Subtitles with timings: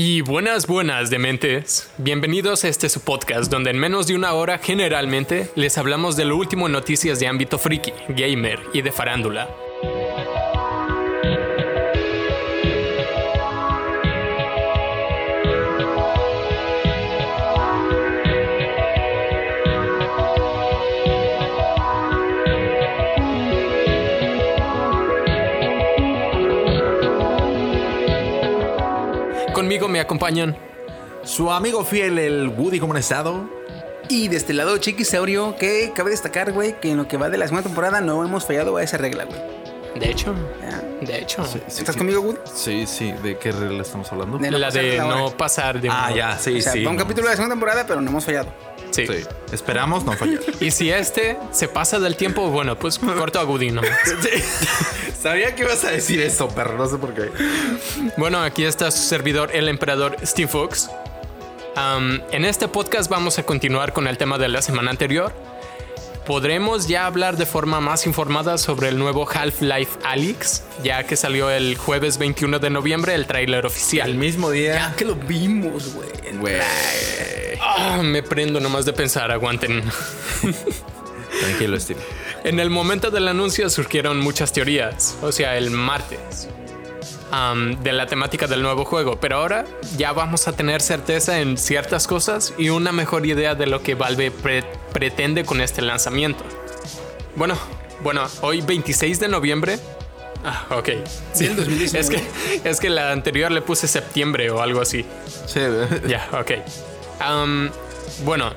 [0.00, 1.90] Y buenas, buenas dementes.
[1.98, 6.24] Bienvenidos a este su podcast donde en menos de una hora generalmente les hablamos de
[6.24, 9.48] lo último en noticias de ámbito friki, gamer y de farándula.
[29.78, 30.56] Conmigo me acompañan
[31.24, 33.48] Su amigo fiel, el Woody, ¿cómo han estado?
[34.08, 37.36] Y de este lado, Chiquisaurio, que cabe destacar, güey, que en lo que va de
[37.38, 39.38] la segunda temporada no hemos fallado a esa regla, güey.
[40.00, 41.06] De hecho, Ya.
[41.06, 42.38] de hecho, ¿Estás conmigo, Woody?
[42.54, 44.38] Sí, sí, ¿de qué regla estamos hablando?
[44.38, 45.14] De no la de hora.
[45.16, 46.84] no pasar de Ah, una ya, sí, O sea, sí.
[46.84, 47.02] va un no.
[47.02, 48.48] capítulo de la segunda temporada, pero no hemos fallado.
[48.90, 49.06] Sí.
[49.06, 50.40] Sí, esperamos no fallar.
[50.60, 53.90] Y si este se pasa del tiempo, bueno, pues corto a Goody nomás.
[55.20, 57.30] Sabía que ibas a decir eso, pero no sé por qué.
[58.16, 60.88] Bueno, aquí está su servidor, el emperador Steve Fox.
[62.30, 65.32] En este podcast vamos a continuar con el tema de la semana anterior.
[66.26, 71.50] Podremos ya hablar de forma más informada sobre el nuevo Half-Life Alyx, ya que salió
[71.50, 74.14] el jueves 21 de noviembre el tráiler El oficial.
[74.14, 74.74] mismo día.
[74.74, 76.08] Ya que lo vimos, güey.
[76.38, 76.56] Güey.
[77.60, 79.82] Ah, me prendo nomás de pensar, aguanten.
[81.40, 82.00] Tranquilo, Steve.
[82.44, 86.48] En el momento del anuncio surgieron muchas teorías, o sea, el martes,
[87.82, 89.66] de la temática del nuevo juego, pero ahora
[89.98, 93.94] ya vamos a tener certeza en ciertas cosas y una mejor idea de lo que
[93.94, 96.42] Valve pre- pretende con este lanzamiento.
[97.36, 97.58] Bueno,
[98.02, 99.78] bueno, hoy 26 de noviembre.
[100.44, 100.88] Ah, ok.
[101.34, 101.98] Sí, Del 2019.
[102.00, 102.08] es
[102.62, 105.04] que, es que la anterior le puse septiembre o algo así.
[105.46, 105.60] Sí,
[106.06, 106.52] Ya, ok.
[107.20, 107.70] Am,
[108.24, 108.52] bueno,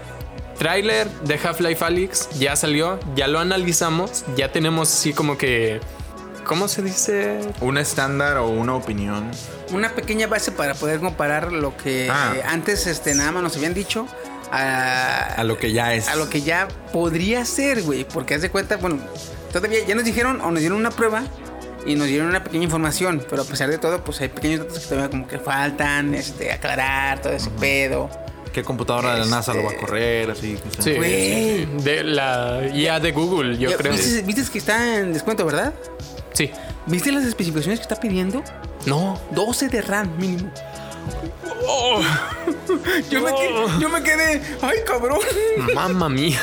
[0.65, 5.81] tráiler de Half-Life Alyx ya salió, ya lo analizamos, ya tenemos así como que...
[6.45, 7.39] ¿Cómo se dice?
[7.61, 9.31] un estándar o una opinión.
[9.71, 12.33] Una pequeña base para poder comparar lo que Ah.
[12.35, 14.05] eh, antes este, nada más nos habían dicho
[14.51, 16.07] a, A lo que ya es.
[16.09, 18.03] a lo que ya podría ser, güey.
[18.03, 18.99] Porque haz de cuenta, bueno,
[19.51, 21.23] todavía ya nos dijeron o nos dieron una prueba
[21.87, 23.25] y nos dieron una pequeña información.
[23.27, 26.51] Pero a pesar de todo, pues hay pequeños datos que todavía como que faltan, este,
[26.51, 28.11] aclarar, todo ese pedo.
[28.53, 30.31] ¿Qué computadora de la NASA lo va a correr?
[30.31, 30.57] Así.
[30.57, 31.67] Sí, sí, sí.
[31.83, 33.93] De la IA de Google, yo Ya, creo.
[33.93, 35.73] ¿Viste, viste que está en descuento, verdad?
[36.33, 36.51] Sí.
[36.85, 38.43] ¿Viste las especificaciones que está pidiendo?
[38.85, 39.19] No.
[39.31, 40.51] 12 de RAM mínimo.
[41.67, 42.01] Oh,
[43.09, 45.19] Yo, me, quedé, yo me quedé, ay cabrón.
[45.73, 46.39] mamma mía.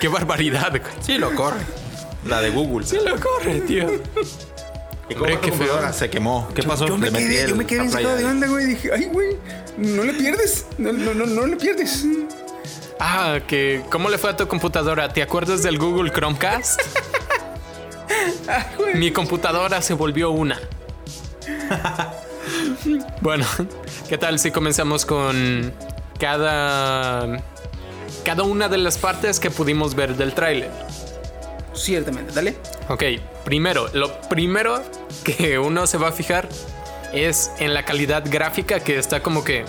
[0.00, 0.82] Qué barbaridad, güey.
[1.00, 1.60] Sí, lo corre.
[2.26, 2.86] La de Google.
[2.86, 3.86] Sí lo corre, tío.
[5.10, 6.48] ¿Y computadora Se quemó.
[6.54, 6.86] ¿Qué pasó?
[6.86, 8.66] Yo me quedé, yo me quedé sacado de onda, güey.
[8.66, 9.36] Dije, ay, güey,
[9.76, 10.66] no le pierdes.
[10.78, 12.06] No, no, no, no le pierdes.
[13.00, 13.82] Ah, que...
[13.90, 15.12] ¿Cómo le fue a tu computadora?
[15.12, 16.80] ¿Te acuerdas del Google Chromecast?
[18.94, 20.60] Mi computadora se volvió una.
[23.20, 23.46] bueno,
[24.08, 25.72] ¿qué tal si comenzamos con
[26.18, 27.42] cada
[28.24, 30.70] cada una de las partes que pudimos ver del tráiler?
[31.80, 32.56] Ciertamente, dale.
[32.88, 33.04] Ok,
[33.44, 34.82] primero, lo primero
[35.24, 36.46] que uno se va a fijar
[37.14, 39.64] es en la calidad gráfica que está como que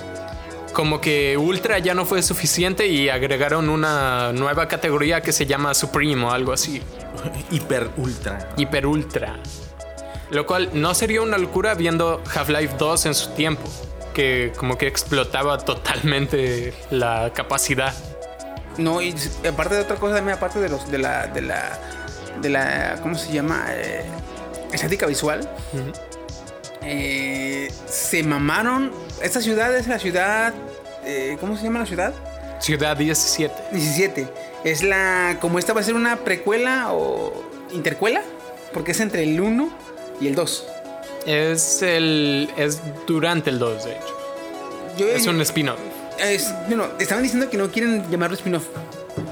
[0.74, 5.74] como que ultra ya no fue suficiente y agregaron una nueva categoría que se llama
[5.74, 6.82] Supreme o algo así.
[7.52, 8.50] Hiper ultra.
[8.58, 9.36] hiper ultra.
[10.30, 13.64] Lo cual no sería una locura viendo Half-Life 2 en su tiempo,
[14.14, 17.94] que como que explotaba totalmente la capacidad.
[18.78, 19.14] No, y
[19.48, 21.78] aparte de otra cosa, también aparte de los de la de la
[22.42, 23.66] de la ¿cómo se llama?
[23.69, 24.06] Eh,
[24.72, 25.47] estética visual.
[26.84, 28.92] Eh, se mamaron.
[29.22, 30.53] Esta ciudad es la ciudad
[31.06, 32.14] eh, ¿cómo se llama la ciudad?
[32.59, 33.53] Ciudad 17.
[33.72, 34.28] 17.
[34.64, 35.38] Es la.
[35.42, 37.34] Como esta va a ser una precuela o
[37.74, 38.22] intercuela.
[38.74, 39.69] Porque es entre el 1
[40.22, 40.68] y el 2.
[41.25, 44.18] Es el es durante el 2, de hecho.
[44.98, 45.80] Yo, Es un spin-off.
[46.19, 48.66] es- bueno, estaban diciendo que no quieren llamarlo spin-off.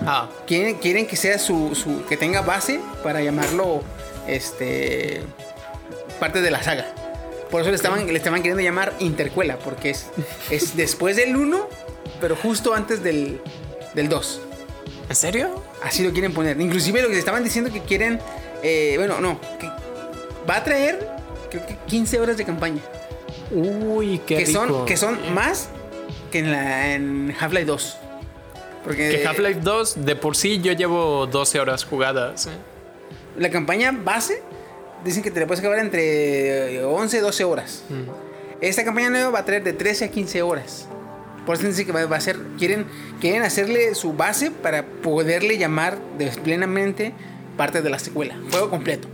[0.06, 3.82] Ah, Quieren, quieren que sea su, su- que tenga base para llamarlo
[4.28, 5.22] este
[6.20, 6.86] parte de la saga.
[7.50, 10.08] Por eso le estaban, le estaban queriendo llamar intercuela, porque es,
[10.52, 11.68] es después del 1,
[12.22, 13.42] pero justo antes del,
[13.94, 14.42] del 2.
[15.10, 15.64] ¿en serio?
[15.84, 16.60] Así lo quieren poner.
[16.62, 18.20] Inclusive lo que estaban diciendo que quieren,
[18.62, 19.68] eh, bueno, no, que
[20.48, 21.08] va a traer
[21.50, 22.80] creo que 15 horas de campaña.
[23.52, 24.68] Uy, qué que rico.
[24.68, 25.70] son, que son más
[26.32, 27.98] que en, la, en Half-Life 2.
[28.84, 32.48] Porque Que Half-Life 2 de por sí yo llevo 12 horas jugadas.
[32.48, 32.50] ¿eh?
[33.38, 34.42] la campaña base
[35.06, 37.84] dicen que te la puedes acabar entre 11 y 12 horas.
[38.62, 40.88] Esta campaña nueva va a traer de 13 a 15 horas.
[41.46, 42.38] Por eso dicen que va, a ser.
[42.58, 42.86] Quieren,
[43.22, 47.14] quieren hacerle su base para poderle llamar de- plenamente
[47.56, 48.36] parte de la secuela.
[48.52, 49.08] Juego completo.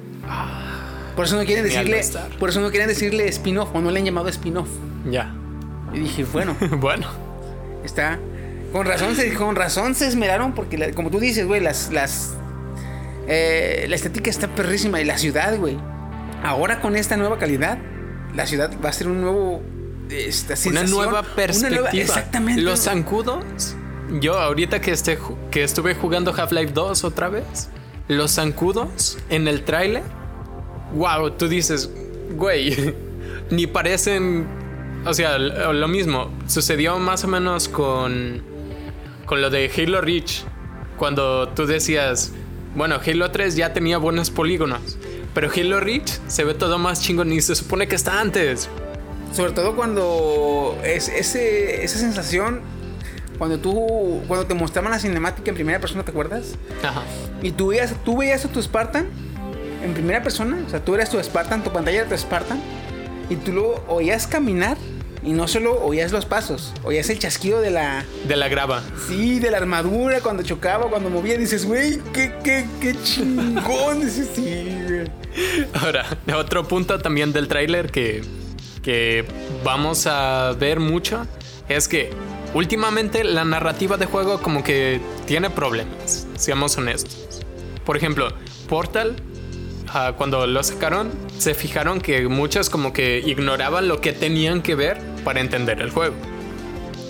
[1.16, 2.02] Por eso no quieren decirle.
[2.40, 4.70] Por eso no quieren decirle spin-off o no le han llamado spin-off.
[5.10, 5.34] Ya.
[5.94, 7.08] Y dije, bueno, bueno,
[7.84, 8.20] está.
[8.76, 11.92] Con razón se, con razón se esmeraron porque, la- como tú dices, güey, las.
[11.92, 12.34] las
[13.28, 15.78] eh, la estética está perrísima y la ciudad, güey.
[16.44, 17.78] Ahora con esta nueva calidad,
[18.36, 19.64] la ciudad va a ser un nuevo.
[20.10, 21.82] Esta una nueva una perspectiva.
[21.90, 22.62] nueva- exactamente.
[22.62, 23.76] Los zancudos.
[24.20, 25.18] Yo ahorita que, esté,
[25.50, 27.70] que estuve jugando Half-Life 2 otra vez,
[28.08, 30.04] los zancudos en el tráiler,
[30.94, 31.90] wow, tú dices,
[32.36, 32.94] güey,
[33.50, 34.46] ni parecen,
[35.06, 38.44] o sea, lo mismo, sucedió más o menos con,
[39.26, 40.44] con lo de Halo Reach,
[40.98, 42.32] cuando tú decías,
[42.76, 44.98] bueno, Halo 3 ya tenía buenos polígonos,
[45.34, 48.70] pero Halo Reach se ve todo más chingón y se supone que está antes.
[49.34, 52.62] Sobre todo cuando es, ese, esa sensación,
[53.38, 56.56] cuando tú, cuando te mostraban la cinemática en primera persona, ¿te acuerdas?
[56.84, 57.04] Ajá.
[57.42, 59.08] Y tú veías, tú veías a tu Spartan
[59.84, 62.62] en primera persona, o sea, tú eras tu Spartan, tu pantalla era tu Spartan,
[63.30, 64.78] y tú lo oías caminar,
[65.26, 68.84] y no solo oías los pasos, oías el chasquido de la, De la grava.
[69.08, 74.30] sí, de la armadura, cuando chocaba, cuando movía, dices, güey, qué, qué, qué chingón, dices,
[74.36, 75.12] sí, güey.
[75.74, 76.06] Ahora,
[76.38, 78.24] otro punto también del tráiler que,
[78.82, 79.26] que
[79.64, 81.26] vamos a ver mucho
[81.68, 82.12] es que
[82.54, 87.42] últimamente la narrativa de juego como que tiene problemas, seamos honestos.
[87.84, 88.30] Por ejemplo,
[88.70, 89.16] Portal,
[89.96, 94.76] ah, cuando lo sacaron, se fijaron que muchos como que ignoraban lo que tenían que
[94.76, 96.16] ver para entender el juego.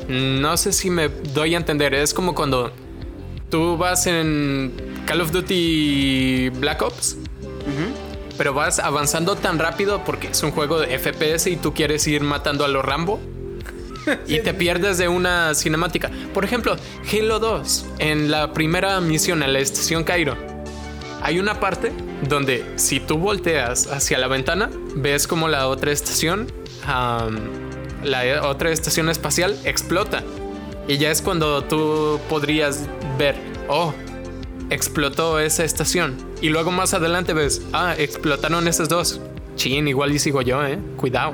[0.07, 2.71] No sé si me doy a entender, es como cuando
[3.49, 4.71] tú vas en
[5.05, 7.17] Call of Duty Black Ops
[8.37, 12.21] pero vas avanzando tan rápido porque es un juego de FPS y tú quieres ir
[12.21, 13.19] matando a los Rambo
[14.27, 16.11] y te pierdes de una cinemática.
[16.33, 16.75] Por ejemplo,
[17.11, 20.35] Halo 2, en la primera misión en la estación Cairo,
[21.21, 21.91] hay una parte
[22.27, 26.47] donde si tú volteas hacia la ventana, ves como la otra estación,
[28.03, 30.23] la otra estación espacial explota.
[30.87, 32.81] Y ya es cuando tú podrías
[33.17, 33.35] ver,
[33.67, 33.93] oh,
[34.69, 36.15] explotó esa estación.
[36.41, 39.19] Y luego más adelante ves, ah, explotaron esas dos.
[39.55, 40.77] Chin, igual y sigo yo, eh.
[40.97, 41.33] Cuidado.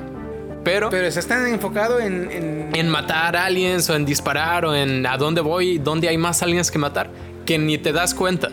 [0.63, 5.05] Pero, Pero estás tan enfocado en, en- en matar aliens o en disparar o en
[5.07, 7.09] a dónde voy, dónde hay más aliens que matar,
[7.45, 8.51] que ni te das cuenta.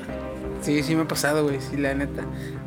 [0.62, 2.22] Sí, sí me ha pasado, güey, sí, la neta.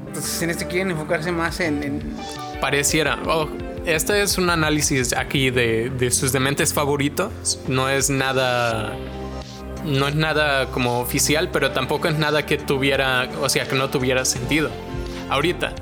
[0.08, 1.84] Entonces en este quieren enfocarse más en...
[1.84, 2.16] en-
[2.60, 3.18] Pareciera.
[3.26, 3.48] Oh,
[3.86, 7.60] este es un análisis aquí de, de sus dementes favoritos.
[7.68, 8.94] No es nada.
[9.84, 13.28] No es nada como oficial, pero tampoco es nada que tuviera.
[13.42, 14.70] O sea, que no tuviera sentido.
[15.30, 15.74] Ahorita,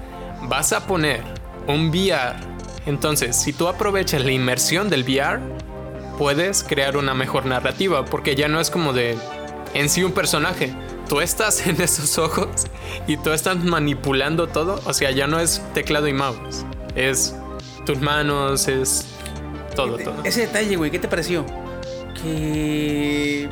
[0.43, 1.21] vas a poner
[1.67, 2.35] un VR.
[2.85, 5.39] Entonces, si tú aprovechas la inmersión del VR,
[6.17, 8.05] puedes crear una mejor narrativa.
[8.05, 9.17] Porque ya no es como de.
[9.73, 10.73] En sí, un personaje.
[11.09, 12.47] Tú estás en esos ojos
[13.07, 14.79] y tú estás manipulando todo.
[14.85, 16.65] O sea, ya no es teclado y mouse.
[16.95, 17.35] Es
[17.85, 19.05] tus manos, es
[19.75, 20.23] todo, todo.
[20.23, 21.45] Ese detalle, güey, ¿qué te pareció?
[22.21, 23.49] Que...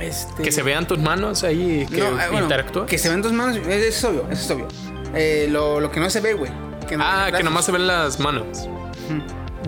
[0.00, 0.42] Este...
[0.42, 2.86] Que se vean tus manos ahí que No, eh, bueno, interactúen.
[2.86, 4.68] Que se ven dos manos, eso es obvio, eso es obvio.
[5.14, 6.50] Eh, lo, lo que no se ve, güey.
[6.50, 8.66] no- Ah, que nomás se ven las manos.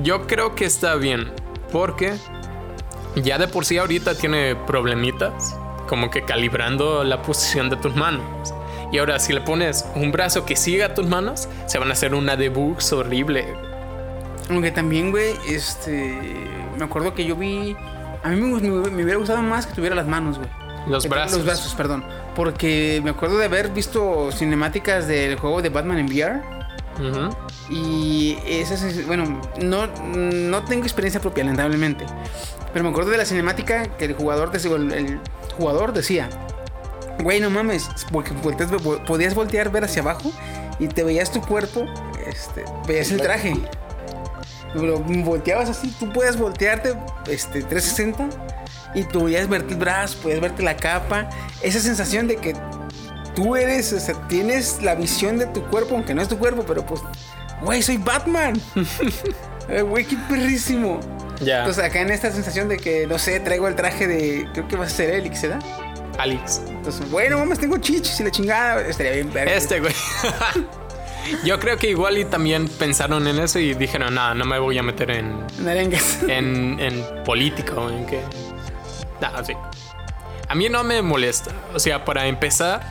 [0.03, 1.31] Yo creo que está bien.
[1.71, 2.15] Porque
[3.17, 5.55] ya de por sí ahorita tiene problemitas.
[5.93, 8.55] Como que calibrando la posición de tus manos.
[8.91, 12.15] Y ahora si le pones un brazo que siga tus manos, se van a hacer
[12.15, 13.47] una debugs horrible.
[14.49, 16.49] Aunque también, güey, este...
[16.79, 17.77] Me acuerdo que yo vi...
[18.23, 20.49] A mí me, me- me hubiera gustado más que tuviera las manos, güey.
[20.89, 21.37] Los Que- brazos.
[21.37, 22.05] Los brazos, perdón.
[22.35, 26.41] Porque me acuerdo de haber visto cinemáticas del juego de Batman en VR.
[27.01, 27.37] Ujú.
[27.69, 32.07] Y esas, es- bueno, no, no tengo experiencia propia, lamentablemente.
[32.73, 35.21] Pero me acuerdo de la cinemática que el jugador, decía- el, el
[35.53, 36.29] jugador decía,
[37.23, 38.33] güey, no mames, porque
[39.07, 40.33] podías voltear, ver hacia abajo
[40.79, 41.85] y te veías tu cuerpo,
[42.27, 43.55] este, veías el traje.
[44.75, 46.95] Lo volteabas así, tú puedes voltearte
[47.29, 48.29] este, 360
[48.95, 51.29] y tú podías verte el brazo, podías verte la capa.
[51.63, 52.55] Esa sensación de que
[53.35, 56.65] tú eres, o sea, tienes la visión de tu cuerpo, aunque no es tu cuerpo,
[56.67, 57.03] pero pues,
[57.63, 58.61] güey, soy Batman.
[59.69, 60.99] Eh, Güey, qué perrísimo.
[61.43, 64.77] Entonces acá en esta sensación de que, no sé, traigo el traje de, creo que
[64.77, 65.61] va a ser Elix, ¿verdad?
[66.19, 66.63] Alex.
[66.69, 69.55] Entonces, bueno, mames, tengo chichis y la chingada, estaría bien verga.
[69.55, 69.95] Este, güey.
[71.45, 74.77] Yo creo que igual y también pensaron en eso y dijeron, nada, no me voy
[74.79, 75.93] a meter en, En
[76.29, 78.21] en, en política o en qué.
[79.21, 79.55] Nah, sí.
[80.49, 81.53] A mí no me molesta.
[81.75, 82.83] O sea, para empezar,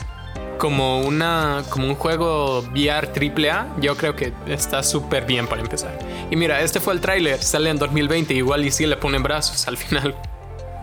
[0.58, 5.98] como una como un juego VR AAA, yo creo que está súper bien para empezar.
[6.32, 9.68] Y mira, este fue el tráiler, sale en 2020, igual y sí le ponen brazos
[9.68, 10.14] al final.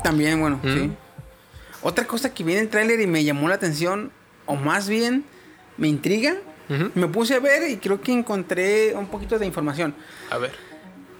[0.04, 0.74] También, bueno, Mm.
[0.76, 0.92] sí.
[1.82, 4.12] Otra cosa que vi en el tráiler y me llamó la atención,
[4.46, 5.24] o más bien
[5.78, 6.36] me intriga,
[6.94, 9.96] me puse a ver y creo que encontré un poquito de información.
[10.30, 10.52] A ver.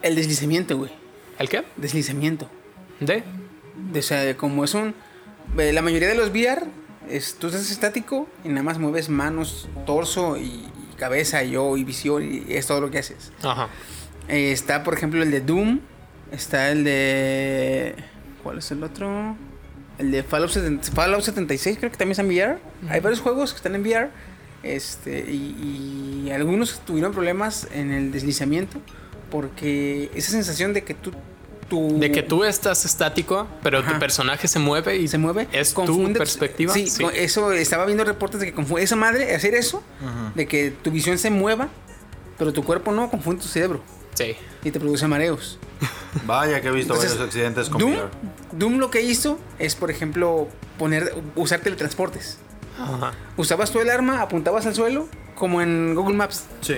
[0.04, 0.92] El deslizamiento, güey.
[1.40, 1.64] ¿El qué?
[1.76, 2.48] Deslizamiento.
[3.00, 3.24] ¿De?
[3.98, 4.94] O sea, como es un...
[5.56, 6.66] La mayoría de los VR,
[7.10, 11.76] es, tú estás estático y nada más mueves manos, torso y, y cabeza y yo
[11.78, 13.32] y visión y es todo lo que haces.
[13.42, 13.70] Ajá.
[14.30, 15.80] Eh, está, por ejemplo, el de Doom.
[16.32, 17.96] Está el de...
[18.44, 19.36] ¿Cuál es el otro?
[19.98, 22.60] El de Fallout, 70 Fallout 76, creo que también está en VR.
[22.90, 24.10] Hay varios juegos que están en VR.
[24.62, 28.80] Este, y, y algunos tuvieron problemas en el deslizamiento.
[29.32, 31.12] Porque esa sensación de que tú...
[31.68, 35.48] tú De que tú estás estático, pero tu personaje se mueve y se mueve.
[35.52, 36.74] ¿Es tu confunde- perspectiva?
[36.74, 39.84] Sí, eso estaba viendo reportes de que confunde esa madre, hacer eso,
[40.36, 41.70] de que tu visión se mueva,
[42.38, 43.82] pero tu cuerpo no, confunde tu cerebro
[44.20, 44.36] Sí.
[44.64, 45.58] y te produce mareos.
[46.26, 48.10] Vaya que he visto Entonces, varios accidentes con Doom, VR.
[48.52, 50.48] Doom lo que hizo es, por ejemplo,
[50.78, 52.38] poner, usar teletransportes.
[52.78, 53.14] Ajá.
[53.38, 56.44] Usabas tú el arma, apuntabas al suelo, como en Google Maps.
[56.62, 56.76] Sí.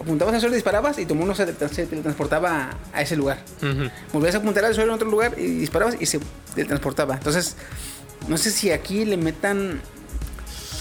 [0.00, 3.42] Apuntabas al suelo, disparabas y tu mono se, teletran- se teletransportaba a ese lugar.
[4.12, 6.20] Volvías a apuntar al suelo en otro lugar y disparabas y se
[6.54, 7.14] teletransportaba.
[7.14, 7.56] Entonces,
[8.28, 9.80] no sé si aquí le metan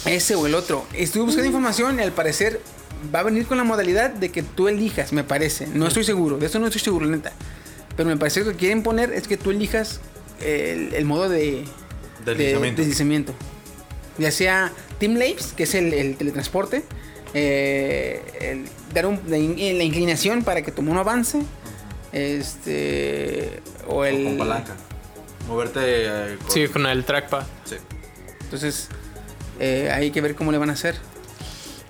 [0.05, 0.85] ese o el otro.
[0.93, 2.61] Estuve buscando información y al parecer
[3.13, 5.67] va a venir con la modalidad de que tú elijas, me parece.
[5.67, 7.31] No estoy seguro, de eso no estoy seguro, neta.
[7.95, 9.99] Pero me parece que lo que quieren poner es que tú elijas
[10.41, 11.63] el, el modo de
[12.25, 12.81] de- Deslizamiento.
[12.81, 13.33] deslizamiento.
[14.17, 16.83] Ya sea Team Lapse, que es el, el teletransporte,
[17.33, 21.39] eh, el dar un- la, in- la inclinación para que tu mono avance,
[22.11, 24.75] este o el O con palanca.
[25.47, 26.51] Moverte eh, con...
[26.51, 27.43] Sí, con el trackpad.
[27.65, 27.75] Sí.
[28.41, 28.89] Entonces
[29.59, 30.95] eh, hay que ver cómo le van a hacer.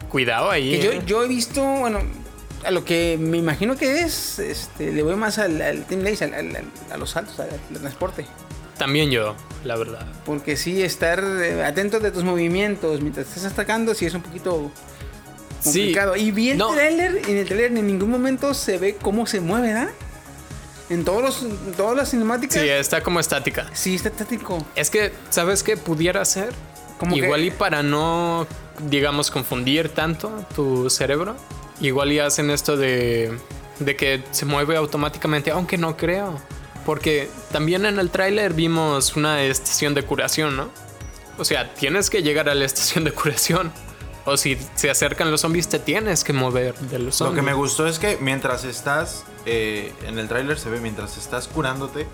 [0.09, 0.71] Cuidado ahí.
[0.71, 1.01] Que yo, eh.
[1.05, 2.01] yo he visto, bueno,
[2.65, 6.25] a lo que me imagino que es, este, le voy más al, al Team Lapse,
[6.25, 7.49] al- a los saltos, al,
[7.79, 8.25] transporte.
[8.77, 10.05] También yo, la verdad.
[10.25, 14.71] Porque sí, estar eh, atento de tus movimientos mientras estás atacando, sí es un poquito
[15.59, 15.63] Sí.
[15.79, 16.15] complicado.
[16.15, 16.71] Y vi el No.
[16.73, 19.89] trailer, y en el trailer en ningún momento se ve cómo se mueve, ¿verdad?
[20.89, 23.65] En todos los, en todas las cinemáticas, Sí, está como estática.
[23.73, 24.63] sí está estático.
[24.75, 26.53] Es que, ¿sabes qué pudiera ser?
[26.97, 28.47] Como que- igual y para no,
[28.89, 31.35] digamos, confundir tanto tu cerebro,
[31.79, 33.37] igual y hacen esto de,
[33.79, 36.39] de que se mueve automáticamente, aunque no creo.
[36.85, 40.69] Porque también en el tráiler vimos una estación de curación, ¿no?
[41.37, 43.71] O sea, tienes que llegar a la estación de curación.
[44.25, 47.35] O si se acercan los zombies, te tienes que mover de los Lo zombies.
[47.37, 51.47] que me gustó es que mientras estás eh, en el tráiler se ve mientras estás
[51.47, 52.07] curándote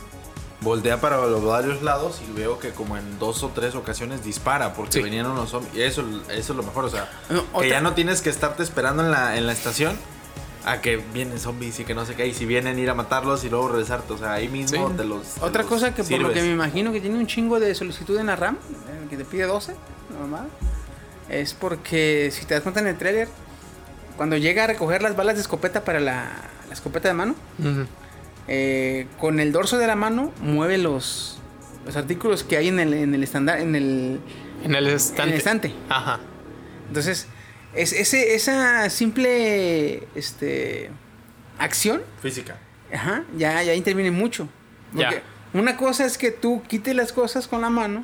[0.63, 4.73] voltea para los varios lados y veo que como en dos o tres ocasiones dispara
[4.73, 5.01] porque Sí.
[5.01, 7.93] venían unos zombies y eso, eso es lo mejor o sea No, que ya no
[7.93, 9.97] tienes que estarte esperando en la, en la estación
[10.65, 13.43] a que vienen zombies y que no sé qué y si vienen ir a matarlos
[13.43, 14.93] y luego regresarte o sea ahí mismo Sí.
[14.95, 17.27] te los te Otra los cosa que por lo que me imagino que tiene un
[17.27, 18.57] chingo de solicitud en la RAM,
[19.09, 19.75] que te pide 12,
[20.17, 20.47] normal,
[21.29, 23.27] es porque si te das cuenta en el trailer,
[24.15, 26.31] cuando llega a recoger las balas de escopeta para la,
[26.67, 27.35] la escopeta de mano.
[28.47, 31.39] Eh, con el dorso de la mano mueve los,
[31.85, 34.19] los artículos que hay en el, en el estándar, en el,
[34.63, 35.23] En el estante.
[35.23, 35.73] en el estante.
[35.89, 36.19] Ajá.
[36.87, 37.27] Entonces,
[37.73, 40.91] es, ese, esa simple este,
[41.57, 42.57] acción física
[42.93, 44.47] Ajá, ya, ya interviene mucho.
[44.93, 45.59] Porque Ya.
[45.59, 48.03] una cosa es que tú quites las cosas con la mano,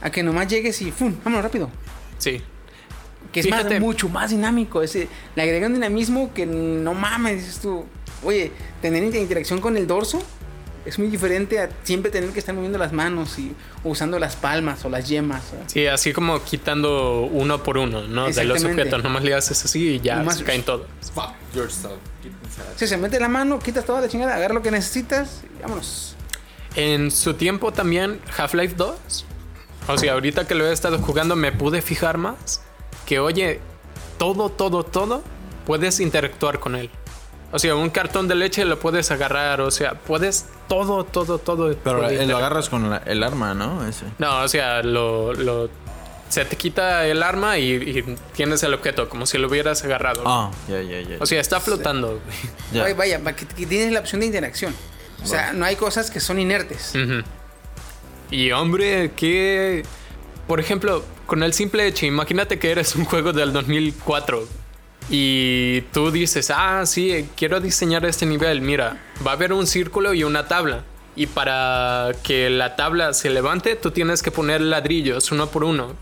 [0.00, 1.14] a que nomás llegues y ¡fum!
[1.22, 1.68] Vámonos rápido.
[2.18, 2.40] Sí.
[3.32, 4.82] Que es más, mucho más dinámico.
[4.82, 7.84] Ese, le agrega un dinamismo que no mames, dices tú.
[8.22, 10.22] Oye, tener inter- interacción con el dorso
[10.84, 14.36] es muy diferente a siempre tener que estar moviendo las manos y o usando las
[14.36, 15.42] palmas o las yemas.
[15.52, 15.68] ¿no?
[15.68, 18.30] Sí, así como quitando uno por uno, ¿no?
[18.30, 19.02] De los objetos.
[19.02, 20.86] Nomás le haces así y ya Nomás- se caen todos.
[22.76, 26.14] Sí, se mete la mano, quitas toda la chingada, agarra lo que necesitas y vámonos.
[26.74, 29.24] En su tiempo también Half-Life 2.
[29.88, 32.60] O sea, ahorita que lo he estado jugando me pude fijar más
[33.06, 33.60] que, oye,
[34.18, 35.22] todo, todo, todo
[35.64, 36.90] puedes interactuar con él.
[37.52, 41.74] O sea, un cartón de leche lo puedes agarrar, o sea, puedes todo, todo, todo.
[41.82, 42.42] Pero lo interactuar.
[42.42, 43.86] agarras con la- el arma, ¿no?
[43.86, 44.04] Ese.
[44.18, 45.68] No, o sea, lo, lo-
[46.28, 50.22] se te quita el arma y, y tienes el objeto, como si lo hubieras agarrado.
[50.26, 51.16] Ah, ya, ya, ya.
[51.20, 52.20] O sea, está flotando.
[52.72, 52.92] ya.
[52.94, 54.74] Vaya, que, tienes la opción de interacción.
[55.22, 56.92] O sea, no hay cosas que son inertes.
[58.30, 59.84] Y hombre, que...
[60.48, 64.46] Por ejemplo, con el simple hecho, imagínate que eres un juego del 2004
[65.08, 68.60] y tú dices, ah, sí, quiero diseñar este nivel.
[68.60, 70.82] Mira, va a haber un círculo y una tabla.
[71.14, 75.94] Y para que la tabla se levante, tú tienes que poner ladrillos uno por uno.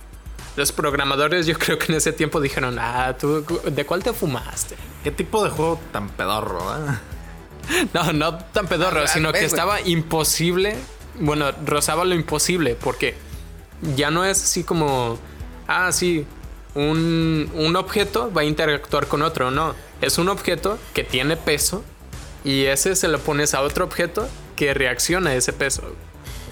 [0.56, 4.76] Los programadores yo creo que en ese tiempo dijeron, ah, ¿tú de cuál te fumaste?
[5.04, 7.88] qué tipo de juego tan pedorro ¿eh?
[7.92, 10.76] No, no tan pedorro, sino que estaba imposible.
[11.18, 13.14] Bueno, rozaba lo imposible, porque
[13.96, 15.18] ya no es así como,
[15.66, 16.26] ah, sí,
[16.74, 19.74] un, un objeto va a interactuar con otro, no.
[20.00, 21.84] Es un objeto que tiene peso
[22.44, 25.82] Y ese se lo pones a otro objeto que reacciona a ese peso.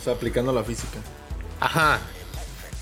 [0.01, 0.99] O sea, aplicando la física.
[1.61, 2.01] Ajá.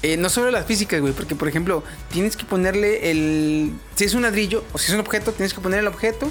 [0.03, 3.73] Eh, no solo las físicas, güey, porque por ejemplo, tienes que ponerle el.
[3.97, 6.31] Si es un ladrillo o si es un objeto, tienes que poner el objeto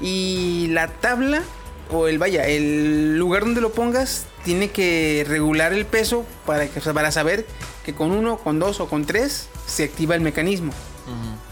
[0.00, 1.42] y la tabla
[1.90, 6.78] o el vaya, el lugar donde lo pongas tiene que regular el peso para, que,
[6.78, 7.46] o sea, para saber
[7.84, 10.72] que con uno, con dos o con tres se activa el mecanismo.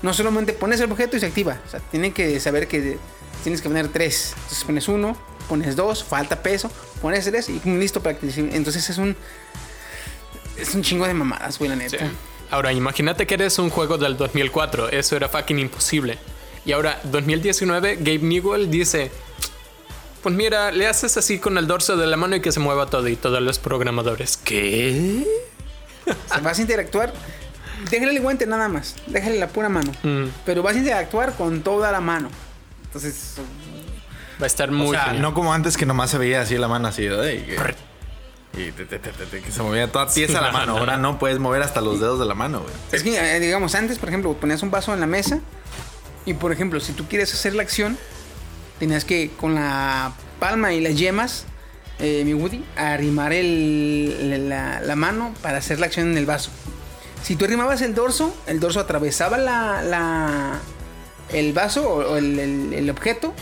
[0.02, 2.98] No solamente pones el objeto y se activa, o sea, tiene que saber que
[3.42, 4.34] tienes que poner tres.
[4.36, 5.16] Entonces pones uno,
[5.48, 6.70] pones dos, falta peso,
[7.00, 8.28] pones tres y listo para que.
[8.36, 9.16] Entonces es un.
[10.58, 11.98] Es un chingo de mamadas, güey, la neta.
[11.98, 12.04] Sí.
[12.50, 14.90] Ahora, imagínate que eres un juego del 2004.
[14.90, 16.18] Eso era fucking imposible.
[16.64, 19.10] Y ahora, 2019, Gabe Newell dice:
[20.22, 22.86] Pues mira, le haces así con el dorso de la mano y que se mueva
[22.86, 23.08] todo.
[23.08, 25.24] Y todos los programadores: ¿Qué?
[26.06, 27.12] O sea, vas a interactuar.
[27.90, 28.96] Déjale el guante nada más.
[29.06, 29.92] Déjale la pura mano.
[30.02, 32.28] Mm, Pero vas a interactuar con toda la mano.
[32.84, 33.34] Entonces,
[34.40, 35.22] va a estar O muy sea, genial.
[35.22, 37.44] no como antes que nomás se veía así la mano así, ¿eh?
[37.44, 37.46] Y,
[38.56, 40.78] que, y te- te- te- te- te- que se movía toda tiesa la mano.
[40.78, 42.72] Ahora no puedes mover hasta los dedos de la mano, güey.
[42.92, 45.40] es que, eh, digamos, antes, por ejemplo, ponías un vaso en la mesa.
[46.24, 47.96] Y, por ejemplo, si tú quieres hacer la acción,
[48.78, 51.44] tenías que, con la palma y las yemas,
[51.98, 56.50] eh, mi Woody, arrimar el, la, la mano para hacer la acción en el vaso.
[57.26, 60.60] Si tú arrimabas el dorso, el dorso atravesaba la, la-
[61.32, 63.34] el vaso o, el, el- el objeto.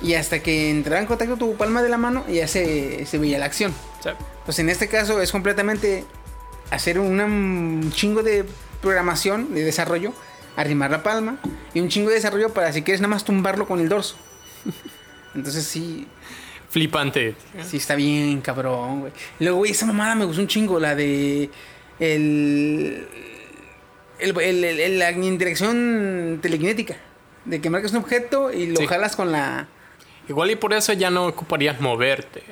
[0.00, 3.40] Y hasta que entraba en contacto tu palma de la mano, ya se, se veía
[3.40, 3.74] la acción.
[4.44, 6.04] Pues en este caso es completamente
[6.70, 8.44] hacer una- un chingo de
[8.80, 10.12] programación, de desarrollo,
[10.54, 11.38] arrimar la palma
[11.74, 14.14] y un chingo de desarrollo para si quieres nada más tumbarlo con el dorso.
[15.34, 16.06] Entonces sí,
[16.70, 17.34] flipante.
[17.68, 19.12] sí está bien cabrón, güey.
[19.40, 21.50] Luego, güey, esa mamada me gustó un chingo, la de
[22.00, 23.06] el,
[24.22, 26.96] el, el- el- el- la interacción telequinética.
[27.44, 28.86] De que marcas un objeto y lo Sí.
[28.86, 29.66] jalas con la...
[30.28, 32.42] Igual y por eso ya no ocuparías moverte.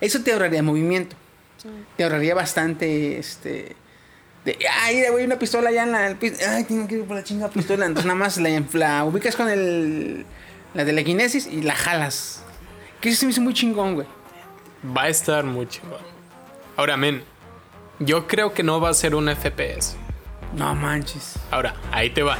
[0.00, 1.16] Eso te ahorraría movimiento.
[1.96, 3.74] Te ahorraría bastante, este...
[4.44, 6.16] De, ay, güey, una pistola allá en la...
[6.50, 7.86] ay, tengo que ir por la chinga pistola.
[7.86, 10.24] Entonces nada más la, la ubicas con el...
[10.74, 12.42] La telequinesis y la jalas.
[13.00, 14.06] Que eso se me hizo muy chingón, güey.
[14.96, 16.00] Va a estar muy chingón.
[16.76, 17.22] Ahora, men,
[17.98, 19.96] yo creo que no va a ser un FPS.
[20.54, 21.34] No manches.
[21.50, 22.38] Ahora, ahí te va.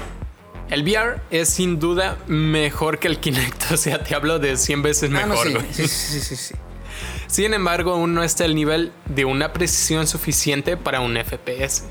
[0.71, 3.65] El VR es sin duda mejor que el Kinect.
[3.73, 5.47] O sea, te hablo de 100 veces Ah, no, mejor.
[5.47, 5.67] sí, güey.
[5.73, 6.55] sí, sí, sí, sí.
[7.27, 11.85] Sin embargo, aún no está al nivel de una precisión suficiente para un FPS.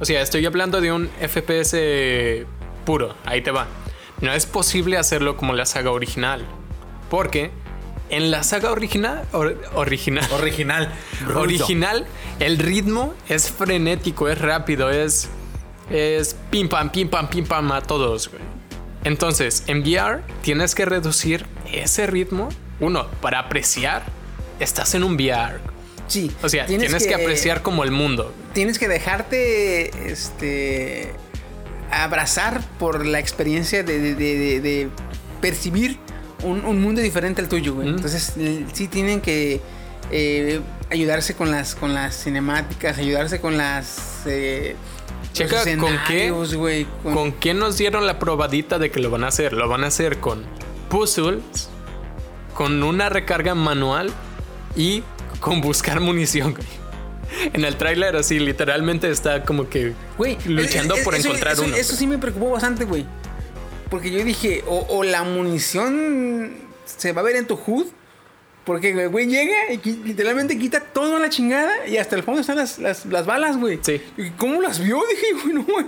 [0.00, 1.76] O sea, estoy hablando de un FPS
[2.84, 3.14] puro.
[3.24, 3.66] Ahí te va.
[4.20, 6.44] No es posible hacerlo como la saga original.
[7.10, 7.50] Porque
[8.10, 9.24] en la saga original...
[9.32, 10.26] or- original.
[10.32, 10.92] Original.
[11.36, 12.06] original,
[12.40, 15.28] el ritmo es frenético, es rápido, es.
[15.90, 18.42] Es pim pam, pim pam, pim pam a todos, güey.
[19.04, 22.48] Entonces, en VR tienes que reducir ese ritmo.
[22.80, 24.02] Uno, para apreciar,
[24.60, 25.58] estás en un VR.
[26.06, 26.30] Sí.
[26.42, 28.32] O sea, tienes, que, apreciar como el mundo.
[28.52, 31.12] Tienes que dejarte, este...
[31.90, 34.88] Abrazar por la experiencia de, de- de-
[35.42, 35.98] percibir
[36.42, 37.88] un, un mundo diferente al tuyo, güey.
[37.88, 37.96] Mm.
[37.96, 38.32] Entonces,
[38.72, 39.60] sí tienen que
[40.10, 44.22] eh, ayudarse con las, con las cinemáticas, ayudarse con las...
[44.26, 44.76] eh,
[45.32, 46.30] Checa con qué,
[47.02, 49.52] con- con qué nos dieron la probadita de que lo van a hacer.
[49.52, 50.44] Lo van a hacer con
[50.88, 51.68] puzzles,
[52.54, 54.10] con una recarga manual
[54.76, 55.02] y
[55.40, 56.54] con buscar munición.
[57.54, 61.76] En el tráiler así literalmente está como que Güey, luchando por eso- encontrar eso- uno.
[61.76, 63.06] Eso sí me preocupó bastante, güey.
[63.90, 66.50] Porque yo dije, o, o la munición
[66.84, 67.86] se va a ver en tu HUD.
[68.64, 72.56] Porque el güey llega y literalmente quita toda la chingada y hasta el fondo están
[72.56, 73.80] las, las, las balas, güey.
[73.82, 74.00] Sí.
[74.16, 75.00] ¿Y ¿Cómo las vio?
[75.10, 75.86] Dije, güey, no, güey.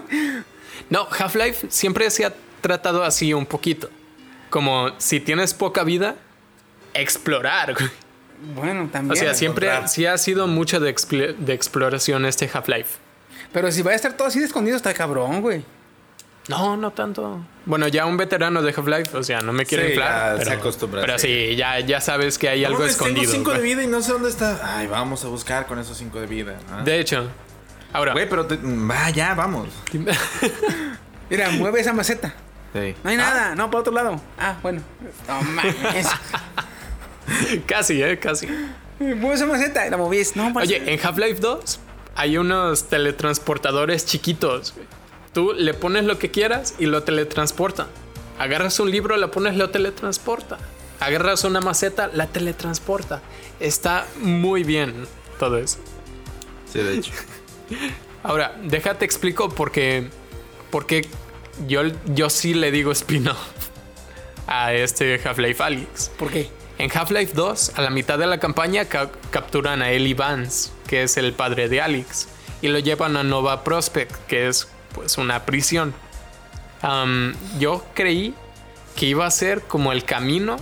[0.91, 3.91] No, Half-Life siempre se ha tratado así un poquito.
[4.51, 6.17] Como si tienes poca vida,
[6.95, 7.75] explorar.
[7.75, 7.91] güey.
[8.55, 9.13] Bueno, también.
[9.13, 9.89] O sea, siempre encontrar.
[9.89, 12.99] sí ha sido mucho de, expl- de exploración este Half-Life.
[13.53, 15.65] Pero si va a estar todo así de escondido, está cabrón, güey.
[16.49, 17.41] No, no tanto.
[17.65, 20.37] Bueno, ya un veterano de Half-Life, o sea, no me quiero Sí, inflar.
[20.37, 21.57] ya se pero, acostumbra, Pero sí.
[21.57, 23.31] ya, ya sabes que hay algo escondido.
[23.33, 24.61] Tengo 5 de vida y no sé dónde está.
[24.77, 26.57] Ay, vamos a buscar con esos 5 de vida.
[26.71, 26.83] Ah.
[26.85, 27.29] De hecho,
[27.95, 29.69] ahora, Güey, pero te- mm, va, ya, vamos.
[31.31, 32.35] Mira, mueve esa maceta.
[32.75, 32.95] Sí.
[33.03, 34.21] No hay nada, no, para otro lado.
[34.39, 34.83] Ah, bueno.
[35.27, 36.07] No mames.
[37.67, 38.49] casi, eh, casi.
[38.99, 40.37] mueve esa maceta y la movís.
[40.37, 41.81] No, Oye, en Half-Life 2
[42.17, 44.75] hay unos teletransportadores chiquitos.
[44.75, 44.87] güey.
[45.35, 47.89] Tú le pones lo que quieras y lo teletransporta.
[48.39, 50.59] Agarras un libro, lo pones, lo teletransporta.
[51.01, 53.21] Agarras una maceta, la teletransporta.
[53.61, 55.07] Está muy bien
[55.39, 55.79] todo eso.
[56.73, 57.13] Sí, de hecho.
[58.23, 60.09] Ahora, déjate explico porque,
[60.71, 61.07] porque
[61.67, 63.37] yo, yo sí le digo spin-off.
[64.47, 66.11] a este Half-Life Alyx.
[66.19, 66.49] ¿Por qué?
[66.79, 71.03] En Half-Life 2, a la mitad de la campaña, ca- capturan a Eli Vance, que
[71.05, 72.29] es el padre de Alex,
[72.63, 75.95] y lo llevan a Nova Prospect, que es pues una prisión.
[77.59, 78.35] Yo creí
[78.97, 80.57] que iba a ser como el camino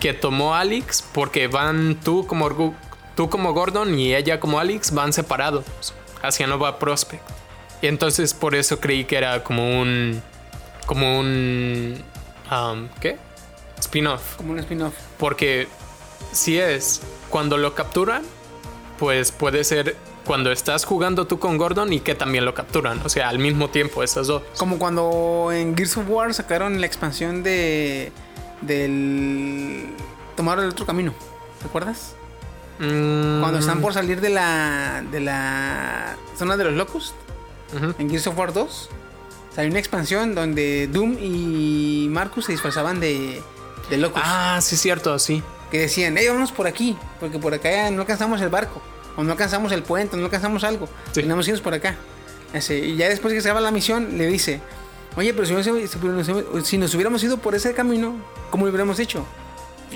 [0.00, 2.74] que tomó Alex, porque van tú como,
[3.14, 5.64] tú como Gordon y ella como Alex van separados
[6.22, 7.22] hacia Nova Prospect.
[7.80, 10.22] Y entonces por eso creí que era como un...
[10.86, 12.02] como un...
[13.00, 13.18] ¿Qué?
[13.78, 14.36] Spin-off.
[14.36, 14.94] Como un spin-off.
[15.18, 15.68] Porque
[16.32, 18.22] si es cuando lo capturan,
[18.98, 23.00] pues puede ser cuando estás jugando tú con Gordon y que también lo capturan.
[23.04, 24.42] O sea, al mismo tiempo esas dos.
[24.56, 28.10] Como cuando en Gears of War sacaron la expansión de.
[28.60, 29.86] del.
[30.36, 31.12] tomaron el otro camino.
[31.60, 32.14] ¿Te acuerdas?
[32.78, 35.02] Mm, Cuando están por salir de la.
[35.10, 37.14] de la zona de los locos.
[37.76, 37.94] ujú.
[37.98, 38.90] En Gears of War 2.
[39.54, 43.40] Salió una expansión donde Doom y Marcus se disfrazaban de.
[43.90, 44.20] de locos.
[44.24, 45.42] Ah, sí, cierto, sí.
[45.70, 46.96] Que decían, hey, vámonos por aquí.
[47.20, 48.80] Porque por acá ya no alcanzamos el barco.
[49.16, 50.86] O no alcanzamos el puente, no alcanzamos algo.
[51.12, 51.20] Sí.
[51.22, 51.96] Tenemos que irnos por acá.
[52.70, 54.60] Y ya después que se acaba la misión, le dice,
[55.16, 58.14] oye, pero si, hubiéramos- si- nos hubiéramos ido por ese camino,
[58.50, 59.24] ¿cómo lo hubiéramos hecho?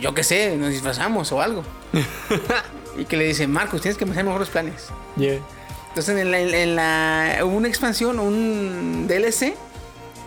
[0.01, 1.63] Yo qué sé, nos disfrazamos o algo.
[2.99, 4.87] y que le dice, Marcos, tienes que en mejores planes.
[5.17, 5.39] Yeah.
[5.89, 9.55] Entonces en la, en la- hubo una expansión, un DLC,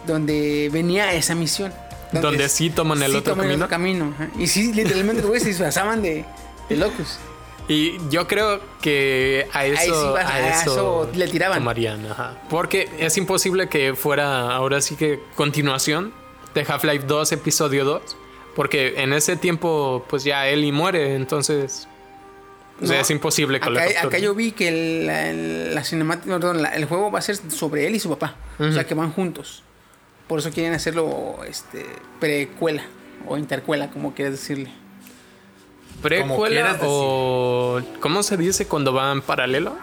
[0.07, 1.73] donde venía esa misión.
[2.11, 4.13] Donde sí toman el otro toman camino.
[4.37, 6.25] Y sí, literalmente se disfrazaban de,
[6.67, 7.19] de locos.
[7.71, 11.59] Y yo creo que a eso, sí a a eso, eso le tiraban.
[11.59, 12.37] tomarían, ajá.
[12.49, 16.11] Porque es imposible que fuera ahora sí que continuación
[16.53, 18.01] de Half-Life 2, episodio 2.
[18.55, 21.87] Porque en ese tiempo, pues ya Ellie muere, entonces.
[22.83, 25.31] O sea, es imposible que Acá, acá yo vi que el, la,
[25.75, 28.35] la cinemática, perdón, la- el juego va a ser sobre él y su papá.
[28.59, 29.63] O sea, que van juntos.
[30.27, 31.85] Por eso quieren hacerlo este,
[32.19, 32.83] precuela
[33.27, 34.71] o intercuela, como quieras decirle.
[36.01, 37.81] ¿Precuela o.
[37.99, 39.73] ¿Cómo se dice cuando van paralelos?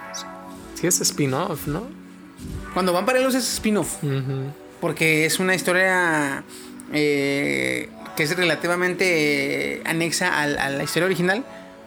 [0.75, 1.89] Sí, es spin-off, ¿no?
[2.75, 3.97] Cuando van paralelos es spin-off.
[4.81, 6.45] Porque es una historia
[6.93, 11.45] eh, que es relativamente anexa a, la historia original,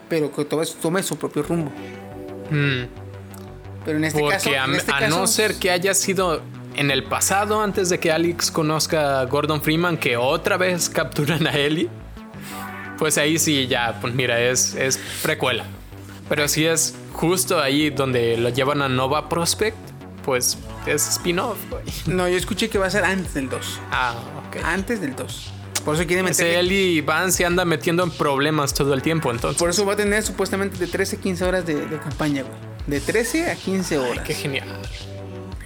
[0.10, 1.72] pero que toma, tome su propio rumbo.
[2.50, 2.84] Mm.
[3.86, 4.50] Pero en este Porque caso.
[4.52, 6.42] a, en este a caso- no ser que haya sido
[6.76, 11.48] en el pasado, antes de que Alex conozca a Gordon Freeman, que otra vez capturan
[11.48, 11.90] a Ellie,
[13.02, 15.66] pues ahí sí ya, pues mira, es, es precuela.
[16.30, 19.76] Pero si es justo ahí donde lo llevan a Nova Prospect,
[20.24, 21.58] pues es spin-off.
[21.72, 21.82] güey.
[22.06, 23.80] No, yo escuché que va a ser antes del 2.
[23.92, 24.14] Ah,
[24.48, 24.58] ok.
[24.64, 25.52] Antes del 2.
[25.84, 26.60] Por eso quieren Ese meter.
[26.60, 29.58] Ellie Van se anda metiendo en problemas todo el tiempo, entonces.
[29.58, 32.54] Por eso va a tener supuestamente de 13 a 15 horas de, de campaña, güey.
[32.86, 34.24] De 13 a 15 horas.
[34.28, 34.68] Qué genial.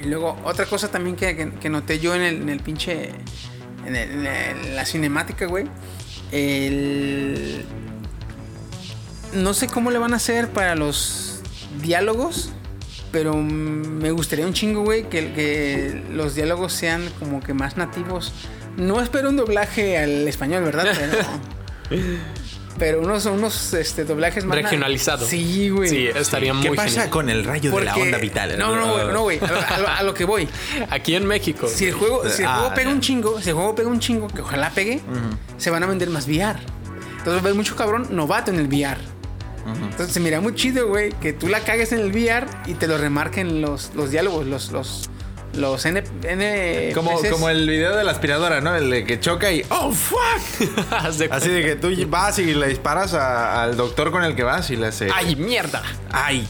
[0.02, 3.10] Y luego, otra cosa también que, que- que noté yo en el, en el pinche.
[3.86, 5.66] En, el- en el- en la cinemática, güey.
[6.36, 7.64] El.
[9.34, 11.42] No sé cómo le van a hacer para los
[11.82, 12.52] diálogos.
[13.12, 18.34] Pero me gustaría un chingo, güey, que, que los diálogos sean como que más nativos.
[18.76, 20.86] No espero un doblaje al español, ¿verdad?
[21.90, 22.04] Pero,
[22.78, 24.56] pero unos, unos este, doblajes más.
[24.58, 25.26] na- Regionalizado.
[25.26, 25.90] Sí, güey.
[25.90, 27.10] Sí, estaría ¿Qué muy pasa genial.
[27.10, 28.58] con el rayo de la onda vital?
[28.58, 29.40] No, no, güey, no, güey.
[29.40, 30.48] A, lo- a lo- a lo que voy.
[30.90, 31.68] Aquí en México.
[31.68, 34.00] Si el juego, si el Ah, juego pega un chingo, si el juego pega un
[34.00, 35.02] chingo, que ojalá pegue,
[35.58, 36.60] se van a vender más VR.
[36.60, 39.00] Entonces va a haber mucho cabrón novato en el VR.
[39.66, 42.88] Entonces se mira muy chido, güey, que tú la cagues en el VR y te
[42.88, 45.10] lo remarquen los, los diálogos, los, los,
[45.56, 48.76] los N, N Como, como el video de la aspiradora, ¿no?
[48.76, 50.90] El de que choca y ¡Oh, fuck!
[51.32, 54.70] Así de que tú vas y le disparas a- al doctor con el que vas
[54.70, 55.10] y le hace...
[55.14, 55.82] ¡Ay, mierda!
[56.12, 56.48] ¡Ay!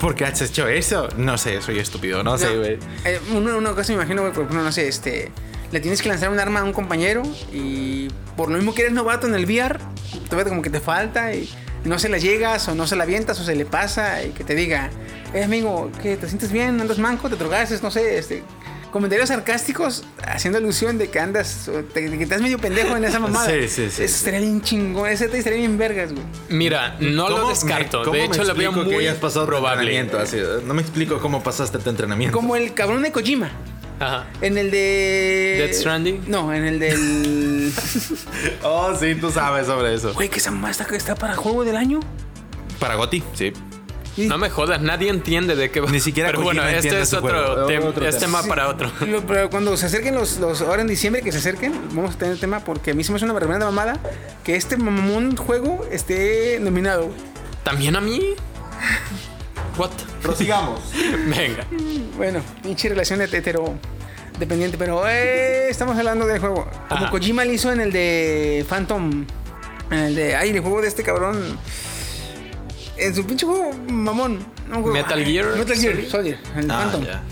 [0.00, 1.08] ¿Por qué has hecho eso?
[1.16, 2.78] No sé, soy estúpido, no, sé, güey.
[3.04, 5.32] eh, una, una cosa me imagino, güey, por ejemplo, no sé, este.
[5.72, 8.94] Le tienes que lanzar un arma a un compañero y por lo mismo que eres
[8.94, 9.80] novato en el VR,
[10.30, 11.50] todavía como que te falta y
[11.84, 14.44] no se la llegas o no se la avientas o se le pasa y que
[14.44, 14.90] te diga,
[15.36, 18.42] eh, amigo, que te sientes bien, andas manco, te drogaste, no sé, este.
[18.92, 21.84] Comentarios sarcásticos haciendo alusión de que andas, de
[22.16, 23.46] que estás medio pendejo en esa mamada.
[23.46, 24.04] Sí, sí, sí.
[24.04, 26.24] Eso estaría bien chingón, ese te estaría bien vergas, güey.
[26.48, 27.98] Mira, no lo ¿Cómo descarto.
[27.98, 29.98] me- cómo de me hecho, lo veo explico que muy hayas pasado probable.
[29.98, 30.18] entrenamiento?
[30.18, 32.34] Así, no me explico cómo pasaste tu entrenamiento.
[32.34, 33.50] Como el cabrón de Kojima.
[34.00, 34.26] Ajá.
[34.40, 35.56] En el de.
[35.58, 36.24] Death Stranding?
[36.28, 37.72] No, en el del.
[38.62, 40.14] Oh, sí, tú sabes sobre eso.
[40.14, 42.00] Güey, que esa mamá está, está para juego del año.
[42.78, 43.52] Para Goti, sí.
[44.16, 45.90] Y- No me jodas, nadie entiende de qué va.
[45.90, 47.68] Ni siquiera Pero bueno, este es otro, juego.
[47.68, 48.38] tem- Otro es tema.
[48.40, 48.90] tema para otro.
[49.06, 50.62] Lo- pero cuando se acerquen los, los.
[50.62, 53.16] Ahora en diciembre que se acerquen, vamos a tener tema porque a mí se me
[53.16, 53.98] hace una vergüenza mamada
[54.44, 57.10] que este mamón juego esté nominado.
[57.62, 58.34] ¿También a mí?
[59.76, 59.90] What?
[60.22, 60.80] Prosigamos.
[61.26, 61.66] Venga.
[62.16, 63.74] Bueno, pinche relación de hetero.
[64.38, 66.66] dependiente, pero eh, estamos hablando del juego.
[66.88, 67.10] Como Ajá.
[67.10, 69.26] Kojima lo hizo en el de Phantom.
[69.90, 70.36] En el de.
[70.36, 71.58] Ay, el juego de este cabrón.
[72.96, 74.38] En su pinche juego, mamón.
[74.68, 76.08] No, juego- Metal Gear Metal Gear Solid.
[76.08, 76.38] Soldier.
[76.56, 77.04] El Ah, Phantom.
[77.04, 77.22] ya.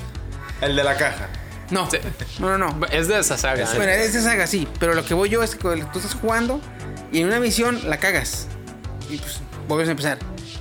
[0.61, 1.29] El de la caja.
[1.71, 1.97] No, Sí.
[2.39, 2.87] no, no, no.
[2.87, 3.67] Es de esa saga.
[3.77, 4.69] Bueno, es de saga, sí.
[4.79, 6.61] Pero lo que voy yo es que tú estás jugando
[7.11, 8.47] y en una misión la cagas.
[9.11, 10.19] Y pues vuelves a empezar.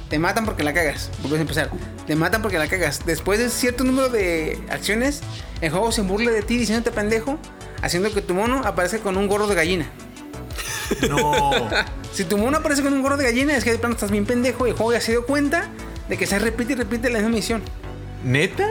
[0.09, 1.09] Te matan porque la cagas.
[1.19, 1.69] Vuelves a empezar.
[2.07, 3.05] Te matan porque la cagas.
[3.05, 5.21] Después de cierto número de acciones,
[5.61, 7.37] el juego se burla de ti diciéndote pendejo,
[7.81, 9.85] haciendo que tu mono aparezca con un gorro de gallina.
[11.09, 11.51] No.
[12.13, 14.27] Si tu mono aparece con un gorro de gallina, es que de plano estás bien
[14.27, 15.69] pendejo y el juego ya se dio cuenta
[16.07, 17.63] de que se repite y repite la misma misión.
[18.23, 18.67] ¿Neta?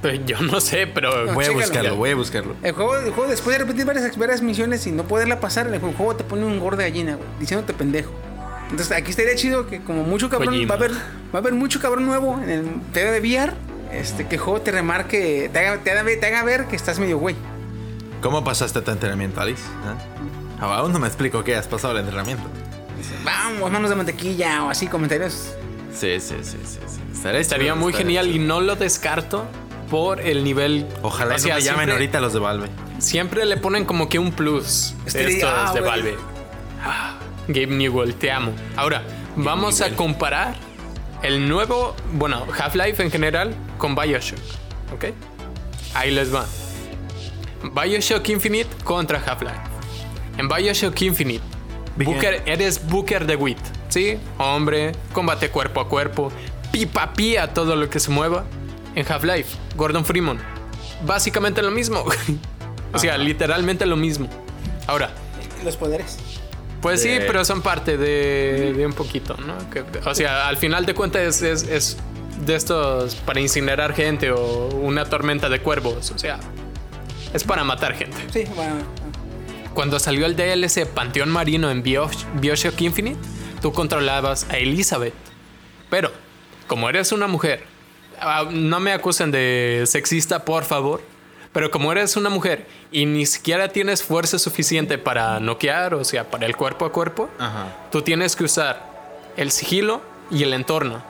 [0.00, 2.56] Pues yo no sé, pero No, Voy a buscarlo, voy a buscarlo.
[2.62, 5.78] El juego, el juego después de repetir varias, varias misiones y no poderla pasar, el
[5.78, 8.12] juego te pone un gorro de gallina, güey, diciéndote pendejo.
[8.70, 10.68] Entonces aquí estaría chido que como mucho cabrón Kojima.
[10.68, 10.98] va a haber va
[11.34, 13.52] a haber mucho cabrón nuevo en el TV de VR,
[13.92, 16.98] este que el juego te remarque, te haga, te haga, te haga ver que estás
[16.98, 17.36] medio güey.
[18.22, 19.62] ¿Cómo pasaste tu entrenamiento, Alice?
[20.72, 20.78] ¿Ah?
[20.78, 22.44] Aún no me explico qué has pasado el entrenamiento.
[23.24, 25.54] Vamos, manos de mantequilla o así comentarios.
[25.92, 26.78] Sí, sí, sí, sí.
[26.86, 27.28] sí.
[27.32, 29.46] Estaría, muy estaría genial y no lo descarto
[29.90, 30.86] por el nivel.
[31.02, 32.68] Ojalá o sea, no me llamen siempre- ahorita los de Valve.
[32.98, 35.90] Siempre le ponen como que un plus de- estos ah, de güey.
[35.90, 36.16] Valve.
[36.82, 37.14] Ah,
[37.48, 38.52] Gabe Newell, te amo.
[38.76, 39.02] Ahora,
[39.36, 40.54] vamos a comparar
[41.22, 44.38] el nuevo, bueno, Half-Life en general con Bioshock.
[44.92, 45.06] ¿Ok?
[45.94, 46.44] Ahí les va.
[47.62, 49.60] Bioshock Infinite contra Half-Life.
[50.38, 51.44] En Bioshock Infinite,
[51.96, 52.10] Bien.
[52.10, 54.18] Booker, eres Booker de Wit, ¿sí?
[54.38, 56.32] Hombre, combate cuerpo a cuerpo,
[56.72, 58.44] pipa pía todo lo que se mueva.
[58.96, 60.38] En Half-Life, Gordon Freeman,
[61.04, 62.04] básicamente lo mismo.
[62.92, 64.28] o sea, literalmente lo mismo.
[64.86, 65.10] Ahora,
[65.64, 66.18] Los poderes.
[66.80, 69.54] pues sí, pero son parte de, de un poquito, ¿no?
[69.70, 71.96] Que- o sea, al final de cuentas es, es- es
[72.46, 76.10] de estos para incinerar gente o una tormenta de cuervos.
[76.10, 76.38] O sea,
[77.32, 78.16] es para matar gente.
[78.32, 78.76] Sí, bueno.
[79.74, 83.18] Cuando salió el DLC Panteón Marino en Bios- Bioshock Infinite,
[83.60, 85.14] tú controlabas a Elizabeth.
[85.90, 86.10] Pero,
[86.66, 87.64] como eres una mujer,
[88.20, 91.02] ah, no me acusen de sexista, por favor.
[91.52, 96.28] Pero como eres una mujer y ni siquiera tienes fuerza suficiente para noquear, o sea,
[96.28, 97.66] para el cuerpo a cuerpo, Ajá.
[97.92, 98.82] tú tienes que usar
[99.36, 100.00] el sigilo
[100.32, 101.02] y el entorno.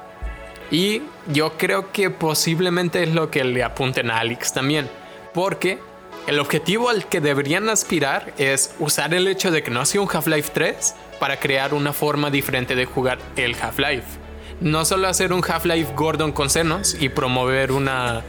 [0.71, 4.91] Y yo creo que posiblemente es lo que le apunten a Alex también.
[5.33, 5.79] Porque
[6.27, 10.11] el objetivo al que deberían aspirar es usar el hecho de que no sido un
[10.13, 14.19] Half-Life 3 para crear una forma diferente de jugar el Half-Life.
[14.61, 18.23] No solo hacer un Half-Life Gordon con senos y promover una...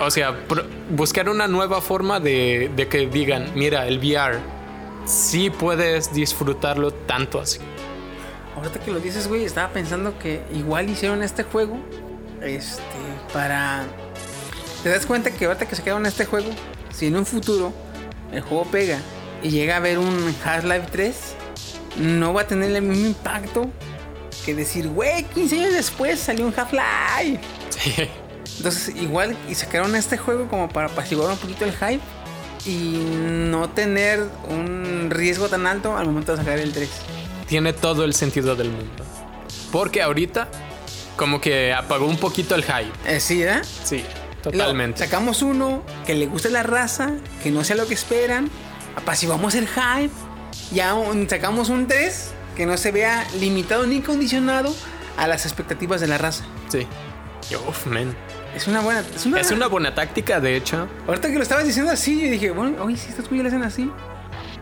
[0.00, 0.34] O sea,
[0.90, 4.38] buscar una nueva forma de, de que digan, mira, el VR,
[5.04, 7.58] sí puedes disfrutarlo tanto así.
[8.56, 11.78] Ahorita que lo dices, güey, estaba pensando que igual hicieron este juego
[12.42, 12.82] este
[13.32, 13.84] para
[14.82, 16.48] te das cuenta que ahorita que sacaron este juego,
[16.92, 17.72] si en un futuro
[18.32, 18.98] el juego pega
[19.42, 21.16] y llega a haber un Half-Life 3,
[21.98, 23.70] no va a tener el mismo impacto
[24.44, 27.40] que decir, güey, 15 años después salió un Half-Life.
[27.70, 28.08] Sí.
[28.58, 32.00] Entonces, igual y sacaron este juego como para apaciguar un poquito el hype
[32.66, 33.02] y
[33.48, 36.88] no tener un riesgo tan alto al momento de sacar el 3.
[37.48, 39.04] tiene todo el sentido del mundo.
[39.72, 40.48] Porque ahorita,
[41.16, 42.92] como que apagó un poquito el hype.
[43.06, 43.62] Eh, sí, ¿eh?
[43.84, 44.04] Sí,
[44.42, 44.98] Totalmente.
[45.04, 48.50] sacamos uno que le guste la raza, que no sea lo que esperan,
[48.96, 50.10] apaciguamos el hype,
[50.72, 54.74] ya un- sacamos un 3 que no se vea limitado ni condicionado
[55.16, 56.44] a las expectativas de la raza.
[56.68, 56.86] Sí.
[57.68, 58.14] Uf, man.
[58.54, 59.04] Es una buena.
[59.14, 60.88] Es una, Es una buena táctica, de hecho.
[61.06, 63.62] Ahorita que lo estabas diciendo así, yo dije, bueno, oye, si estos güeyes lo hacen
[63.62, 63.90] así,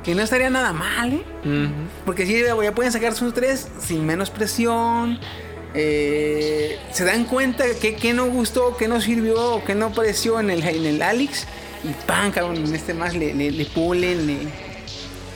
[0.04, 1.22] que no estaría nada mal, ¿eh?
[1.44, 1.72] Ujú.
[2.04, 5.18] Porque si ya ya pueden sacar sus tres sin menos presión.
[5.74, 10.50] Eh, se dan cuenta que, que no gustó, que no sirvió, que no pareció en
[10.50, 11.46] el, en el Alex.
[11.84, 14.38] Y pan, cabrón, en este más le, le, le pulen, le-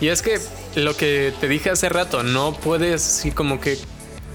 [0.01, 0.41] Y es que
[0.75, 3.79] lo que te dije hace rato, no puedes así como que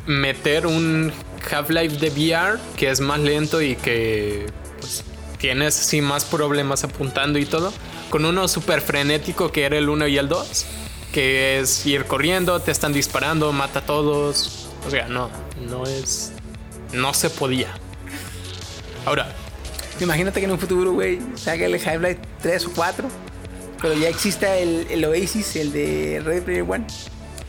[0.06, 1.12] meter un
[1.52, 4.46] Half-Life de VR que es más lento y que
[4.80, 5.04] pues,
[5.38, 7.74] tienes así más problemas apuntando y todo,
[8.10, 10.66] con uno súper frenético que era el 1 y el 2,
[11.12, 14.70] que es ir corriendo, te están disparando, mata a todos.
[14.88, 15.30] O sea, no,
[15.70, 16.32] no es.
[16.94, 17.70] No se podía.
[19.06, 19.34] Ahora,
[20.00, 23.10] Imagínate que en un futuro, güey, salga el Half-Life 3 o 4.
[23.82, 26.86] Pero ya exista el, el Oasis, el de Ready Player One.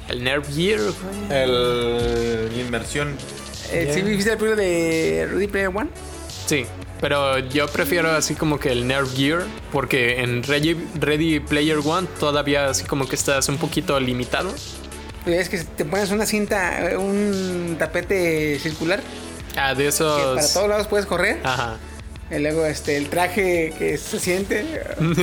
[0.08, 1.42] el Nerf Gear, güey.
[1.42, 3.14] El inmersión.
[3.70, 3.92] Eh, Ya.
[3.94, 5.90] ¿Sí viste el primero de Ready Player One?
[6.46, 6.64] Sí,
[7.02, 12.08] pero yo prefiero así como que el Nerf Gear, porque en Ready, Ready Player One
[12.18, 14.54] todavía así como que estás un poquito limitado.
[15.26, 19.00] Es que te pones una cinta, un tapete circular,
[19.56, 20.34] Ah, de que esos.
[20.36, 21.40] para todos lados puedes correr.
[21.44, 21.76] Ajá.
[22.30, 24.64] Y luego este, el traje que se siente.
[25.00, 25.16] Uy.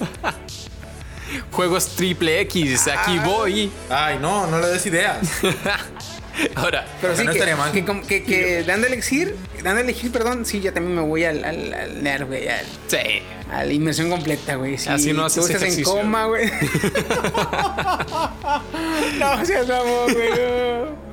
[1.52, 3.22] Juegos triple X, aquí Ah.
[3.24, 3.70] voy.
[3.90, 5.18] Ay, no, no le des ideas.
[6.54, 7.72] Ahora, Pero sí no que, estaría mal.
[7.72, 11.02] que, como- que, que dando a elegir, dando a elegir, perdón, sí, yo también me
[11.02, 13.22] voy al, al, al nerd, güey, al- sí.
[13.52, 14.74] a la inmersión completa, güey.
[14.74, 16.46] Así no tú haces estás en coma, güey.
[19.18, 20.30] no seas mamón, güey.
[20.30, 21.08] no.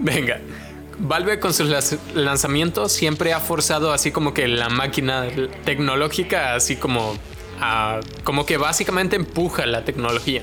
[0.00, 0.40] Venga.
[0.98, 1.68] Valve con sus
[2.14, 5.26] lanzamientos siempre ha forzado así como que la máquina
[5.64, 7.18] tecnológica, así como,
[7.60, 10.42] a- como que básicamente empuja la tecnología.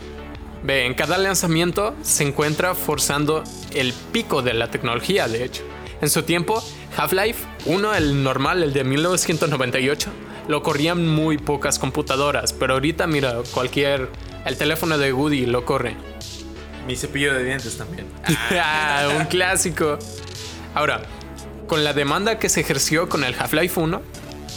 [0.63, 5.63] Ve, en cada lanzamiento se encuentra forzando el pico de la tecnología, de hecho.
[6.01, 6.63] En su tiempo,
[6.97, 10.09] Half-Life 1, el normal, el de 1998,
[10.47, 14.09] lo corrían muy pocas computadoras, pero ahorita mira, cualquier,
[14.45, 15.95] el teléfono de Woody lo corre.
[16.87, 18.07] Mi cepillo de dientes también.
[18.51, 19.99] Ah, un clásico.
[20.73, 21.01] Ahora,
[21.67, 24.01] con la demanda que se ejerció con el Half-Life 1,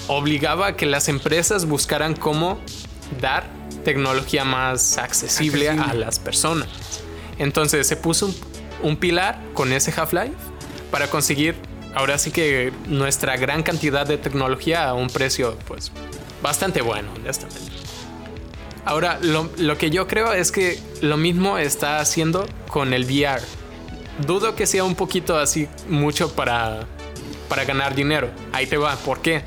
[0.08, 2.60] obligaba a que las empresas buscaran cómo
[3.20, 3.55] dar
[3.86, 5.92] tecnología más accesible, Accesible.
[5.92, 6.68] a las personas.
[7.38, 8.34] Entonces se puso un,
[8.82, 10.34] un pilar con ese Half-Life
[10.90, 11.54] para conseguir
[11.94, 15.92] ahora sí que nuestra gran cantidad de tecnología a un precio pues
[16.42, 17.60] bastante bueno, honestamente.
[18.84, 23.42] Ahora, lo, lo que yo creo es que lo mismo está haciendo con el VR.
[24.26, 26.88] Dudo que sea un poquito así mucho para,
[27.48, 28.30] para ganar dinero.
[28.52, 28.96] Ahí te va.
[28.96, 29.42] ¿Por qué?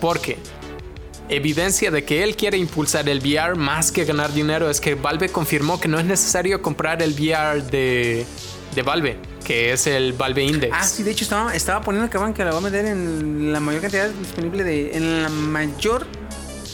[0.00, 0.38] Porque
[1.30, 5.28] evidencia de que él quiere impulsar el VR más que ganar dinero es que Valve
[5.30, 8.26] confirmó que no es necesario comprar el VR de,
[8.74, 10.74] de Valve, que es el Valve Index.
[10.76, 13.52] Ah, sí, de hecho estaba, estaba poniendo que van que la va a meter en
[13.52, 14.96] la mayor cantidad disponible de.
[14.96, 16.06] En la mayor.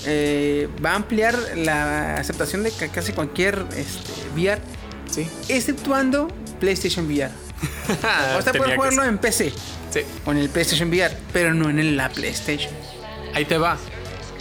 [0.08, 4.60] eh, va a ampliar la aceptación de ca- casi cualquier este, VR,
[5.10, 5.26] Sí.
[5.48, 6.28] exceptuando
[6.60, 7.30] PlayStation VR.
[8.38, 9.52] O sea, puedes jugarlo en PC
[9.90, 10.00] Sí.
[10.24, 12.70] o en el PlayStation VR, pero no en la PlayStation.
[13.34, 13.78] Ahí te va.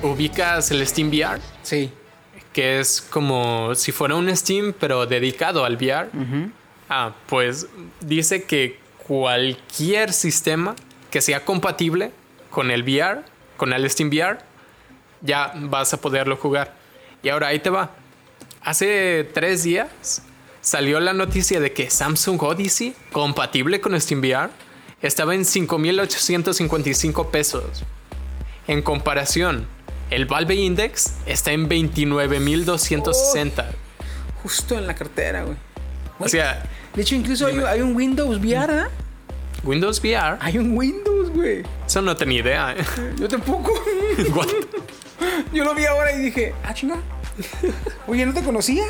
[0.03, 1.39] Ubicas el Steam VR.
[1.63, 1.91] Sí.
[2.53, 6.10] que es como si fuera un Steam, pero dedicado al VR.
[6.89, 7.67] Ah, pues
[7.99, 10.75] dice que cualquier sistema
[11.12, 12.12] que sea compatible
[12.49, 13.23] con el VR,
[13.58, 14.38] con el Steam VR,
[15.21, 16.75] ya vas a poderlo jugar.
[17.23, 17.91] Y ahora ahí te va.
[18.62, 20.21] Hace tres días
[20.62, 24.49] salió la noticia de que Samsung Odyssey, compatible con Steam VR,
[25.01, 27.84] estaba en 5.855 pesos.
[28.67, 29.67] En comparación,
[30.09, 33.65] el Valve Index está en 29.260.
[34.43, 35.57] Justo en la cartera, güey.
[36.19, 36.63] O sea,
[36.93, 38.89] De hecho, incluso hay, hay un Windows VR, ¿verdad?
[39.63, 41.63] Windows VR, Hay un Windows, güey.
[41.85, 42.75] eso no tenía idea.
[42.77, 42.85] ¿eh?
[43.19, 43.73] Yo tampoco.
[44.35, 44.47] What?
[45.51, 46.97] Yo lo vi ahora y dije, ah, chinga.
[48.07, 48.85] Oye, ¿no te conocía?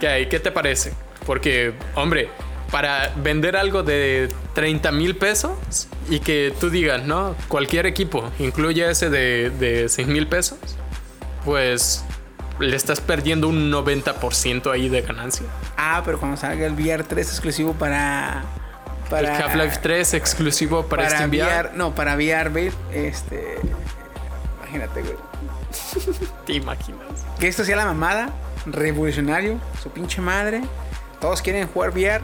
[0.00, 0.92] ¿Qué, ¿Qué te parece?
[1.24, 2.28] Porque, hombre,
[2.72, 7.36] para vender algo de 30 mil pesos y que tú digas, ¿no?
[7.46, 10.58] Cualquier equipo, incluye ese de, de 6 mil pesos,
[11.44, 12.02] pues
[12.58, 15.46] le estás perdiendo un 90% ahí de ganancia.
[15.76, 18.42] Ah, pero cuando salga el VR 3 exclusivo para.
[19.10, 21.44] para el Half-Life 3 exclusivo para, para Steam VR.
[21.44, 21.70] VR.
[21.74, 23.58] No, para VR, babe, Este.
[24.60, 25.16] Imagínate, güey.
[26.46, 27.26] ¿Te imaginas?
[27.38, 28.30] Que esto sea la mamada.
[28.64, 29.58] Revolucionario.
[29.82, 30.62] Su pinche madre.
[31.20, 32.22] Todos quieren jugar VR.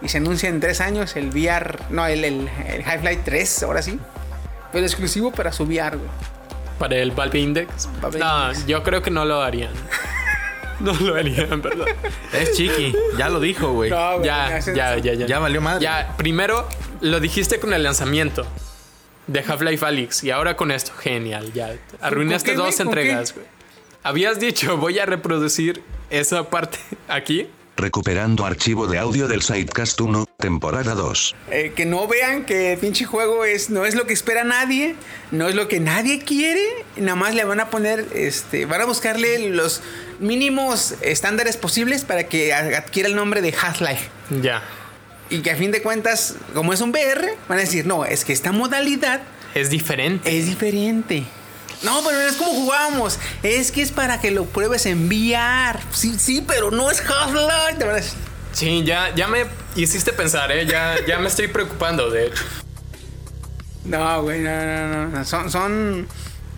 [0.00, 1.78] Y se anuncia en tres años el VR.
[1.90, 3.98] No, el, el, el Half-Life 3, ahora sí.
[4.72, 6.08] Pero exclusivo para su VR, güey.
[6.78, 7.88] Para el Valve Index.
[8.00, 8.66] Valve no, Index.
[8.66, 9.72] yo creo que no lo harían.
[10.80, 11.86] no lo harían, ¿verdad?
[12.32, 13.90] Es chiqui, ya lo dijo, güey.
[13.90, 15.26] No, Ya, ya, ya, ya.
[15.26, 15.82] Ya valió madre.
[15.82, 16.68] Ya, primero
[17.00, 18.46] lo dijiste con el lanzamiento
[19.26, 20.92] de Half-Life Alyx y ahora con esto.
[20.98, 21.74] Genial, ya.
[22.00, 23.46] Arruinaste dos entregas, güey.
[24.04, 27.48] Habías dicho, voy a reproducir esa parte aquí.
[27.78, 31.36] Recuperando archivo de audio del Sidecast 1, temporada 2.
[31.52, 34.96] Eh, que no vean que el pinche juego es, no es lo que espera nadie,
[35.30, 36.60] no es lo que nadie quiere,
[36.96, 39.80] y nada más le van a poner, este, van a buscarle los
[40.18, 44.08] mínimos estándares posibles para que adquiera el nombre de Half-Life.
[44.42, 44.60] Ya.
[45.30, 48.24] Y que a fin de cuentas, como es un VR, van a decir, no, es
[48.24, 49.20] que esta modalidad
[49.54, 50.36] Es diferente.
[50.36, 51.22] es diferente.
[51.82, 53.18] No, pero es como jugábamos.
[53.42, 55.78] Es que es para que lo pruebes en VR.
[55.92, 58.10] Sí, sí, pero no es Half-Life.
[58.52, 59.46] Sí, ya, ya me
[59.76, 60.66] hiciste pensar, ¿eh?
[60.66, 62.42] Ya, ya me estoy preocupando, de hecho.
[63.84, 65.24] No, güey, no, no, no.
[65.24, 66.08] Son, son,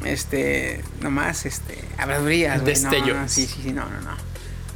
[0.04, 2.74] este, nomás, este, habladurías, güey.
[2.74, 3.16] No, Destellos.
[3.16, 4.29] no, sí, sí, sí, no, no, no.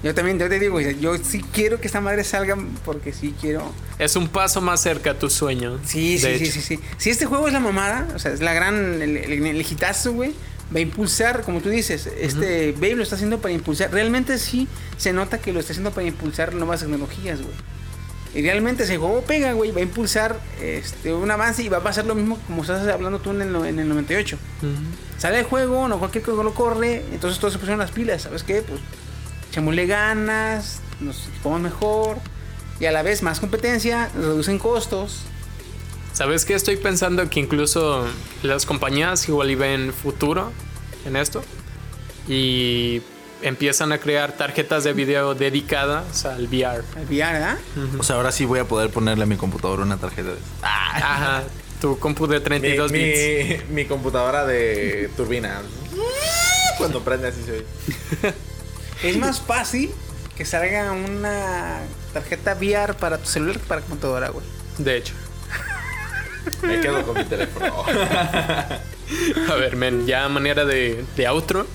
[0.05, 3.73] Yo también, yo te digo, yo sí quiero que esta madre salga porque sí quiero.
[3.99, 5.81] Es un paso más cerca a tu sueño.
[5.85, 6.81] Sí, sí, sí, sí, sí.
[6.99, 10.13] Si este juego es la mamada, o sea, es la gran, el, el, el hitazo,
[10.13, 10.33] güey,
[10.75, 13.91] va a impulsar, como tú dices, este Babe lo está haciendo para impulsar.
[13.93, 17.55] Realmente sí se nota que lo está haciendo para impulsar nuevas tecnologías, güey.
[18.35, 21.83] Y realmente ese juego pega, güey, va a impulsar este, un avance y va a
[21.83, 24.37] pasar lo mismo como estás hablando tú en el, no- en el 98.
[25.19, 28.43] Sale el juego, no cualquier juego lo corre, entonces todos se pusieron las pilas, ¿sabes
[28.43, 28.61] qué?
[28.61, 28.81] Pues
[29.55, 32.17] echémosle ganas, nos equipamos mejor
[32.81, 35.21] y a la vez más competencia, reducen costos.
[36.13, 36.55] ¿Sabes qué?
[36.55, 38.05] Estoy pensando que incluso
[38.43, 40.51] las compañías igual y ven futuro
[41.07, 41.45] en esto
[42.27, 43.01] y
[43.43, 46.83] empiezan a crear tarjetas de video dedicadas al VR.
[47.09, 47.59] VR, ¿verdad?
[47.97, 51.45] O sea, ahora sí voy a poder ponerle a mi computadora una tarjeta de Ajá,
[51.81, 53.69] tu compu de mi, 32 bits.
[53.69, 55.63] mi, mi computadora de turbina.
[56.77, 57.65] Cuando prende así se oye.
[59.05, 59.91] Es más fácil
[60.37, 61.81] que salga una
[62.13, 64.45] tarjeta VR para tu celular que para computadora, güey.
[64.79, 65.15] De hecho.
[66.63, 67.85] Me quedo con mi teléfono.
[69.51, 71.67] A ver, men, ya a manera de, de outro,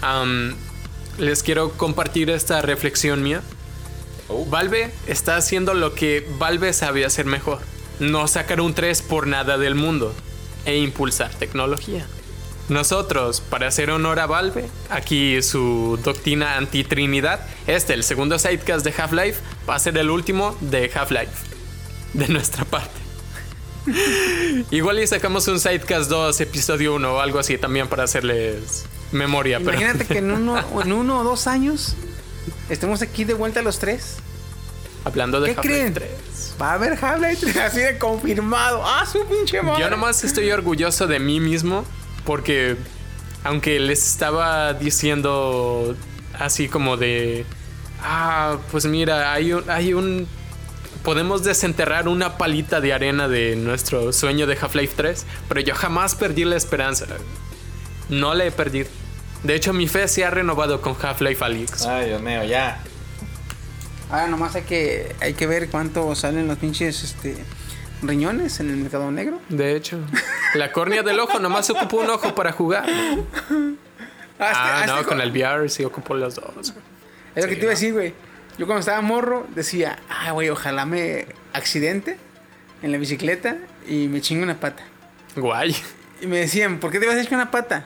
[0.00, 0.56] am,
[1.18, 3.42] les quiero compartir esta reflexión mía.
[4.28, 4.46] Oh.
[4.46, 7.58] Valve está haciendo lo que Valve sabe hacer mejor.
[7.98, 10.14] No sacar un 3 por nada del mundo
[10.64, 12.06] e impulsar tecnología.
[12.70, 18.94] Nosotros, para hacer honor a Valve, aquí su doctrina anti-trinidad, este, el segundo sidecast de
[18.96, 21.32] Half-Life, va a ser el último de Half-Life.
[22.14, 22.94] De nuestra parte.
[24.70, 29.58] Igual y sacamos un Sidecast 2, episodio 1 o algo así también para hacerles memoria.
[29.58, 31.94] Pero Imagínate que en uno, en uno o dos años
[32.68, 34.16] estemos aquí de vuelta los tres.
[35.04, 35.94] hablando de ¿Qué Half-Life creen?
[35.94, 36.10] 3.
[36.60, 38.82] Va a haber Half-Life 3 así de confirmado.
[38.84, 39.80] ¡Ah, su pinche madre!
[39.82, 41.84] Yo nomás estoy orgulloso de mí mismo
[42.24, 42.76] porque
[43.44, 45.96] aunque les estaba diciendo
[46.38, 47.44] así como de
[48.02, 50.26] ah, pues mira, hay un hay un
[51.02, 56.14] podemos desenterrar una palita de arena de nuestro sueño de Half-Life 3, pero yo jamás
[56.14, 57.06] perdí la esperanza.
[58.08, 58.88] No la he perdido.
[59.42, 61.86] De hecho, mi fe se ha renovado con Half-Life Alyx.
[61.86, 62.82] Ay, Dios mío, ya.
[64.10, 67.36] Ahora nomás hay que, hay que ver cuánto salen los pinches este,
[68.02, 69.40] riñones en el mercado negro.
[69.48, 69.98] De hecho,
[70.54, 72.86] la córnea del ojo nomás ocupa un ojo para jugar.
[74.38, 76.72] Ah, no, con el VR sí ocupo los dos.
[76.72, 76.84] güey.
[77.34, 78.14] Es lo que te iba a decir, güey.
[78.58, 82.18] Yo cuando estaba morro decía, ah, güey, ojalá me accidente
[82.82, 84.82] en la bicicleta y me chingue una pata.
[85.36, 85.74] Guay.
[86.22, 87.84] Y me decían, ¿por qué te vas a echar una pata?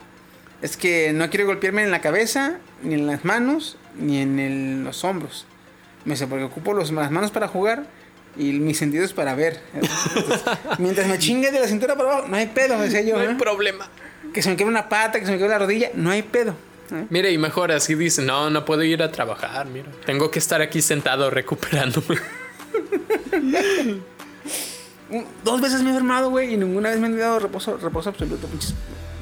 [0.61, 4.83] Es que no quiero golpearme en la cabeza, ni en las manos, ni en el-
[4.83, 5.45] los hombros.
[6.05, 7.85] Me dice, porque ocupo los, las manos para jugar
[8.37, 9.59] y mis sentidos para ver.
[9.73, 10.43] Entonces,
[10.77, 13.15] mientras me chingue de la cintura para abajo, no hay pedo, me decía yo.
[13.15, 13.35] No hay ¿eh?
[13.37, 13.89] problema.
[14.33, 16.55] Que se me quede una pata, que se me quede la rodilla, no hay pedo.
[16.91, 17.05] ¿eh?
[17.09, 19.89] Mire, y mejor así dice, no, no puedo ir a trabajar, mira.
[20.05, 22.17] Tengo que estar aquí sentado recuperándome.
[25.43, 28.47] Dos veces me he enfermado, güey, y ninguna vez me han dado reposo, reposo absoluto,
[28.47, 28.73] pinches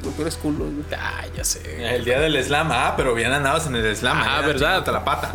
[0.03, 0.85] doctores culos, güey.
[0.97, 1.95] Ah, ya sé.
[1.95, 4.17] El día del slam, ah, pero bien andados en el slam.
[4.21, 4.53] Ah, ¿verdad?
[4.83, 5.31] chingándote la pata.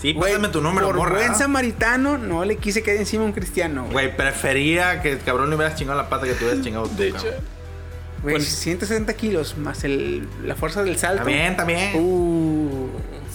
[0.00, 1.14] Sí, Güey, pásame tu número, por morra.
[1.16, 3.92] buen samaritano, no le quise caer encima a un cristiano, güey.
[3.92, 6.96] Güey, prefería que el cabrón le hubieras chingado la pata que tú hubieras chingado tú.
[6.96, 7.40] De hecho, cabrón.
[8.22, 11.18] Güey, Pues- 170 kilos más el, la fuerza del salto.
[11.24, 11.92] También, también.
[11.94, 12.88] Uh,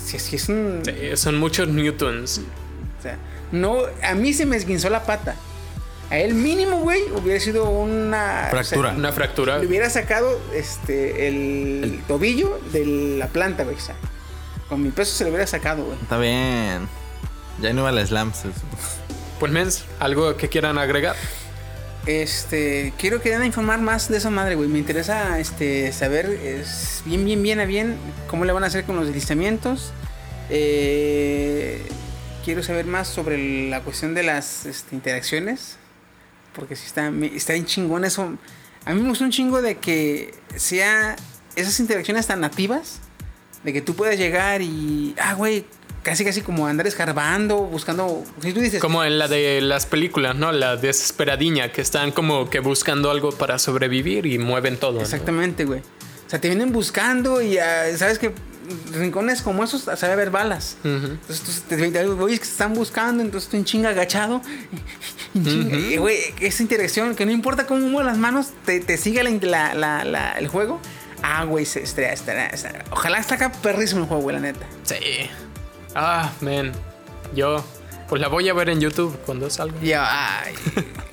[0.04, 0.82] si es, si es un.
[0.86, 2.42] sí, son muchos newtons.
[3.00, 3.18] O sea,
[3.52, 5.36] no, a mí se me esguinzó la pata.
[6.10, 8.90] A él mínimo, güey, hubiera sido una Fractura.
[8.90, 9.60] o sea, Una fractura.
[9.60, 12.86] le hubiera sacado este el, tobillo de
[13.20, 13.76] la planta, güey.
[13.76, 13.96] o sea,
[14.68, 15.98] con mi peso se le hubiera sacado, güey.
[16.02, 16.88] Está bien.
[17.62, 18.34] Ya no iba al slam.
[18.34, 18.48] se-
[19.40, 21.16] Pues, mens, ¿algo que quieran agregar?
[22.06, 24.68] Este, quiero que den a informar más de esa madre, güey.
[24.68, 27.98] Me interesa este saber es, bien, bien, bien a bien
[28.28, 29.92] cómo le van a hacer con los deslizamientos.
[30.50, 31.82] Eh,
[32.44, 35.78] quiero saber más sobre la cuestión de las este, interacciones.
[36.60, 38.38] Porque si está, está bien chingón eso.
[38.86, 41.16] A mí me gusta un chingo de que sea
[41.56, 43.00] esas interacciones tan nativas.
[43.64, 45.16] De que tú puedas llegar y.
[45.20, 45.66] Ah, güey.
[46.04, 48.24] Casi, casi como andar escarbando, buscando.
[48.42, 48.80] Si tú dices.
[48.80, 50.52] Como en la de las películas, ¿no?
[50.52, 54.94] La desesperadiña, que están como que buscando algo para sobrevivir y mueven todo.
[54.94, 55.02] ¿no?
[55.02, 55.82] Exactamente, güey.
[55.82, 58.34] O sea, te vienen buscando y ah, sabes que
[58.94, 60.78] rincones como esos sabe haber balas.
[60.84, 60.90] Ujú.
[61.12, 64.42] Entonces tú te, te oyes que están buscando, entonces tú en chinga agachado.
[65.36, 68.98] en chinga, y, güey, esa interacción, que no importa cómo muevas las manos, te, te
[68.98, 70.80] siga la, la- la- el juego.
[71.22, 72.50] Ah, güey, se estará.
[72.92, 74.66] Ojalá está acá perrísimo el juego, güey, la neta.
[74.84, 74.96] Sí.
[75.94, 76.72] Ah, man.
[77.36, 77.64] Yo,
[78.08, 79.78] pues la voy a ver en YouTube cuando salga.
[79.82, 80.54] Ya, ay.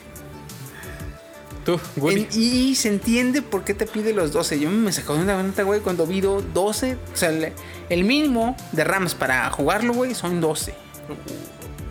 [1.67, 1.79] Tú.
[2.09, 4.59] En- y se entiende por qué te pide los 12.
[4.61, 6.97] Yo me sacó de una neta, güey, cuando vi do- 12.
[7.13, 7.53] O sea, el,
[7.91, 10.75] el mínimo de RAMs para jugarlo, güey, son 12.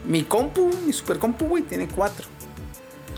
[0.08, 2.26] Mi compu, mi super compu, güey, tiene 4.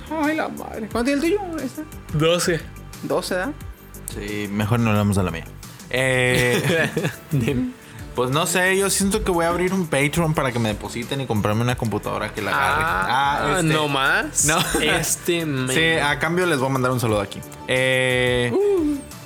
[0.10, 0.88] Ay, la madre.
[0.92, 1.58] ¿Cuánto tiene el tuyo?
[1.64, 1.84] Está.
[2.18, 2.60] 12.
[3.04, 3.54] 12, ¿da?
[4.14, 5.46] Sí, mejor no hablamos de la mía.
[5.90, 6.90] Eh,
[8.18, 11.22] Pues no sé, yo siento que voy a abrir un Patreon para que me depositen
[11.22, 12.84] y comprarme una computadora que la agarre.
[12.84, 13.74] Ah, este.
[13.76, 14.46] no más.
[14.46, 14.58] No.
[14.82, 15.70] Este men.
[15.70, 17.40] Sí, a cambio les voy a mandar un saludo aquí.
[17.68, 18.52] Eh,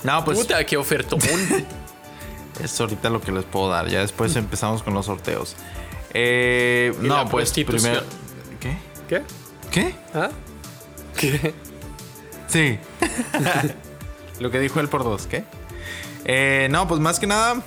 [0.04, 1.22] no, pues Puta, qué ofertón.
[2.62, 3.88] es ahorita lo que les puedo dar.
[3.88, 5.56] Ya después empezamos con los sorteos.
[6.14, 8.02] Eh, no, pues primero.
[8.60, 8.78] ¿Qué?
[9.08, 9.24] ¿Qué?
[9.72, 9.96] ¿Qué?
[10.14, 10.32] ¿Ah?
[11.16, 11.54] ¿Qué?
[12.48, 12.78] Sí.
[14.42, 15.46] Lo que dijo él por dos, ¿qué?
[16.26, 17.62] Eh, no, pues más que nada,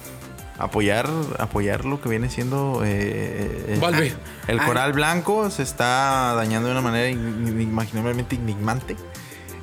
[0.59, 4.15] apoyar, apoyar lo que viene siendo eh, eh, Valve.
[4.47, 8.97] El coral blanco se está dañando de una manera in- inimaginablemente enigmante.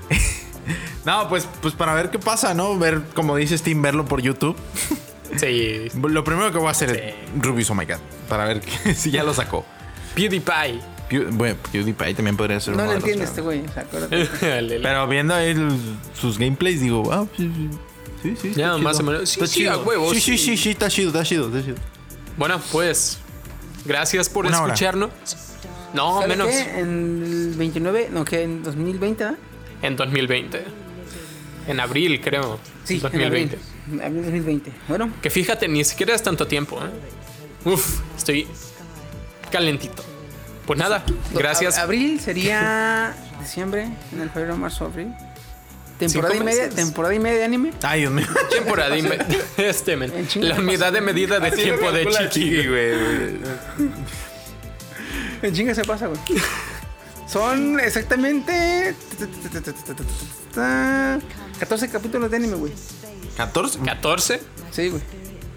[1.06, 2.78] no, pues, pues para ver qué pasa, ¿no?
[2.78, 4.56] Ver, como dice Steam, verlo por YouTube.
[5.38, 5.88] Sí.
[5.96, 9.12] Lo primero que voy a hacer es Rubius Oh My God, para ver que- si
[9.12, 9.66] ya lo sacó.
[10.14, 10.82] PewDiePie.
[11.10, 13.64] Pew- bueno, PewDiePie también podría ser No los entiende este güey.
[13.66, 14.28] O sea, acuérdate.
[14.84, 17.50] Pero viendo ahí el- sus gameplays, digo, ah, sí,
[18.22, 18.36] sí.
[18.42, 18.80] Sí, Ya, chido.
[18.80, 19.30] más o menos.
[19.30, 19.72] Sí, Está sí, chido.
[19.74, 20.46] a huevo, Sí, sí, sí.
[20.46, 21.78] sí, sí, está chido, está chido, está chido.
[22.38, 23.18] Bueno, pues.
[23.86, 24.74] Gracias por Una hora.
[24.74, 25.10] escucharnos.
[25.94, 26.48] No, ¿Sabe menos.
[26.50, 26.80] qué?
[26.80, 29.40] En el 29, no, que en 2020, ¿verdad?
[29.82, 30.64] En 2020.
[31.68, 32.60] En abril, creo.
[32.84, 33.56] Sí, 2020.
[33.56, 34.72] en abril, abril 2020.
[34.88, 36.80] Bueno, Que fíjate, ni siquiera es tanto tiempo.
[36.80, 37.70] ¿eh?
[37.70, 38.48] Uf, estoy
[39.52, 40.04] calentito.
[40.66, 41.78] Pues nada, gracias.
[41.78, 45.12] abril sería diciembre, en el febrero, marzo, abril.
[46.08, 46.76] Temporada y media, meses.
[46.76, 47.72] temporada y media de anime.
[47.84, 48.28] Ay, Dios mío.
[48.50, 49.18] Temporada y me-
[49.58, 50.12] este, men.
[50.36, 52.68] La unidad de medida de tiempo de Chiqui.
[52.68, 52.94] güey.
[55.42, 56.20] En chinga se pasa, güey.
[57.28, 58.94] Son exactamente
[61.60, 62.74] 14 capítulos de anime, güey.
[63.38, 63.80] 14.
[63.80, 64.42] 14.
[64.72, 65.02] Sí, güey.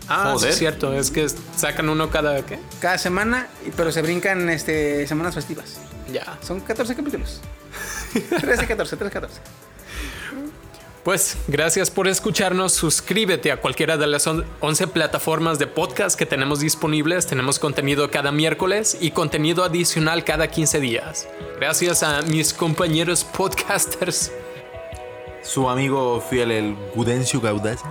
[0.09, 0.93] Ah, sí es cierto.
[0.93, 1.27] Es que
[1.57, 2.45] sacan uno cada.
[2.45, 2.59] ¿Qué?
[2.81, 5.79] Cada semana, pero se brincan este, semanas festivas.
[6.13, 6.39] Ya.
[6.43, 7.41] Son 14 capítulos.
[8.13, 9.41] 13, 14, 13, 14.
[11.05, 12.73] Pues gracias por escucharnos.
[12.73, 17.27] Suscríbete a cualquiera de las on- 11 plataformas de podcast que tenemos disponibles.
[17.27, 21.29] Tenemos contenido cada miércoles y contenido adicional cada 15 días.
[21.61, 24.33] Gracias a mis compañeros podcasters.
[25.43, 27.87] Su amigo fiel, el Gudencio Gaudaza.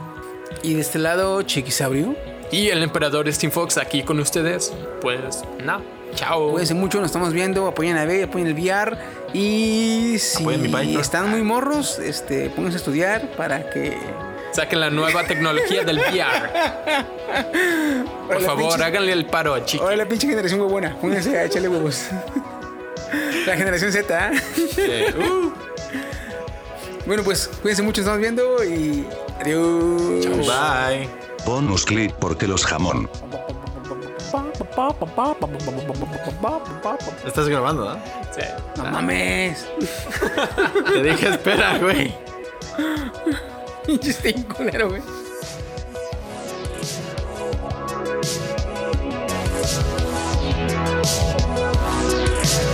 [0.64, 2.16] Y de este lado, Chiquisaurio.
[2.52, 4.74] Y el emperador Steam Fox aquí con ustedes.
[5.02, 5.84] Pues nada.
[6.16, 6.52] Chao.
[6.52, 7.68] Cuídense mucho, nos estamos viendo.
[7.68, 8.98] Apoyen a B, apoyen el VR.
[9.34, 13.98] Y si mi están muy morros, este, pónganse a estudiar para que.
[14.52, 16.50] Saquen la nueva tecnología del VR.
[18.28, 19.82] Por favor, pinche- háganle el paro a Chiqui.
[19.84, 20.96] Ahora la pinche generación huevona.
[21.00, 22.06] Pónganse a echarle huevos.
[23.48, 24.32] la generación Z.
[24.78, 25.14] ¿eh?
[25.18, 25.52] Uh.
[27.08, 29.06] Bueno, pues cuídense mucho, nos estamos viendo y
[29.42, 30.26] adiós.
[30.28, 31.10] Bye.
[31.46, 33.10] Bonus clip porque los jamón.
[37.26, 38.00] Estás grabando, ¿ah?
[38.32, 38.42] Sí.
[38.78, 39.68] No mames.
[40.94, 42.16] Te dije espera, güey.
[43.86, 45.02] Pinche este culero, güey.
[52.44, 52.73] Thank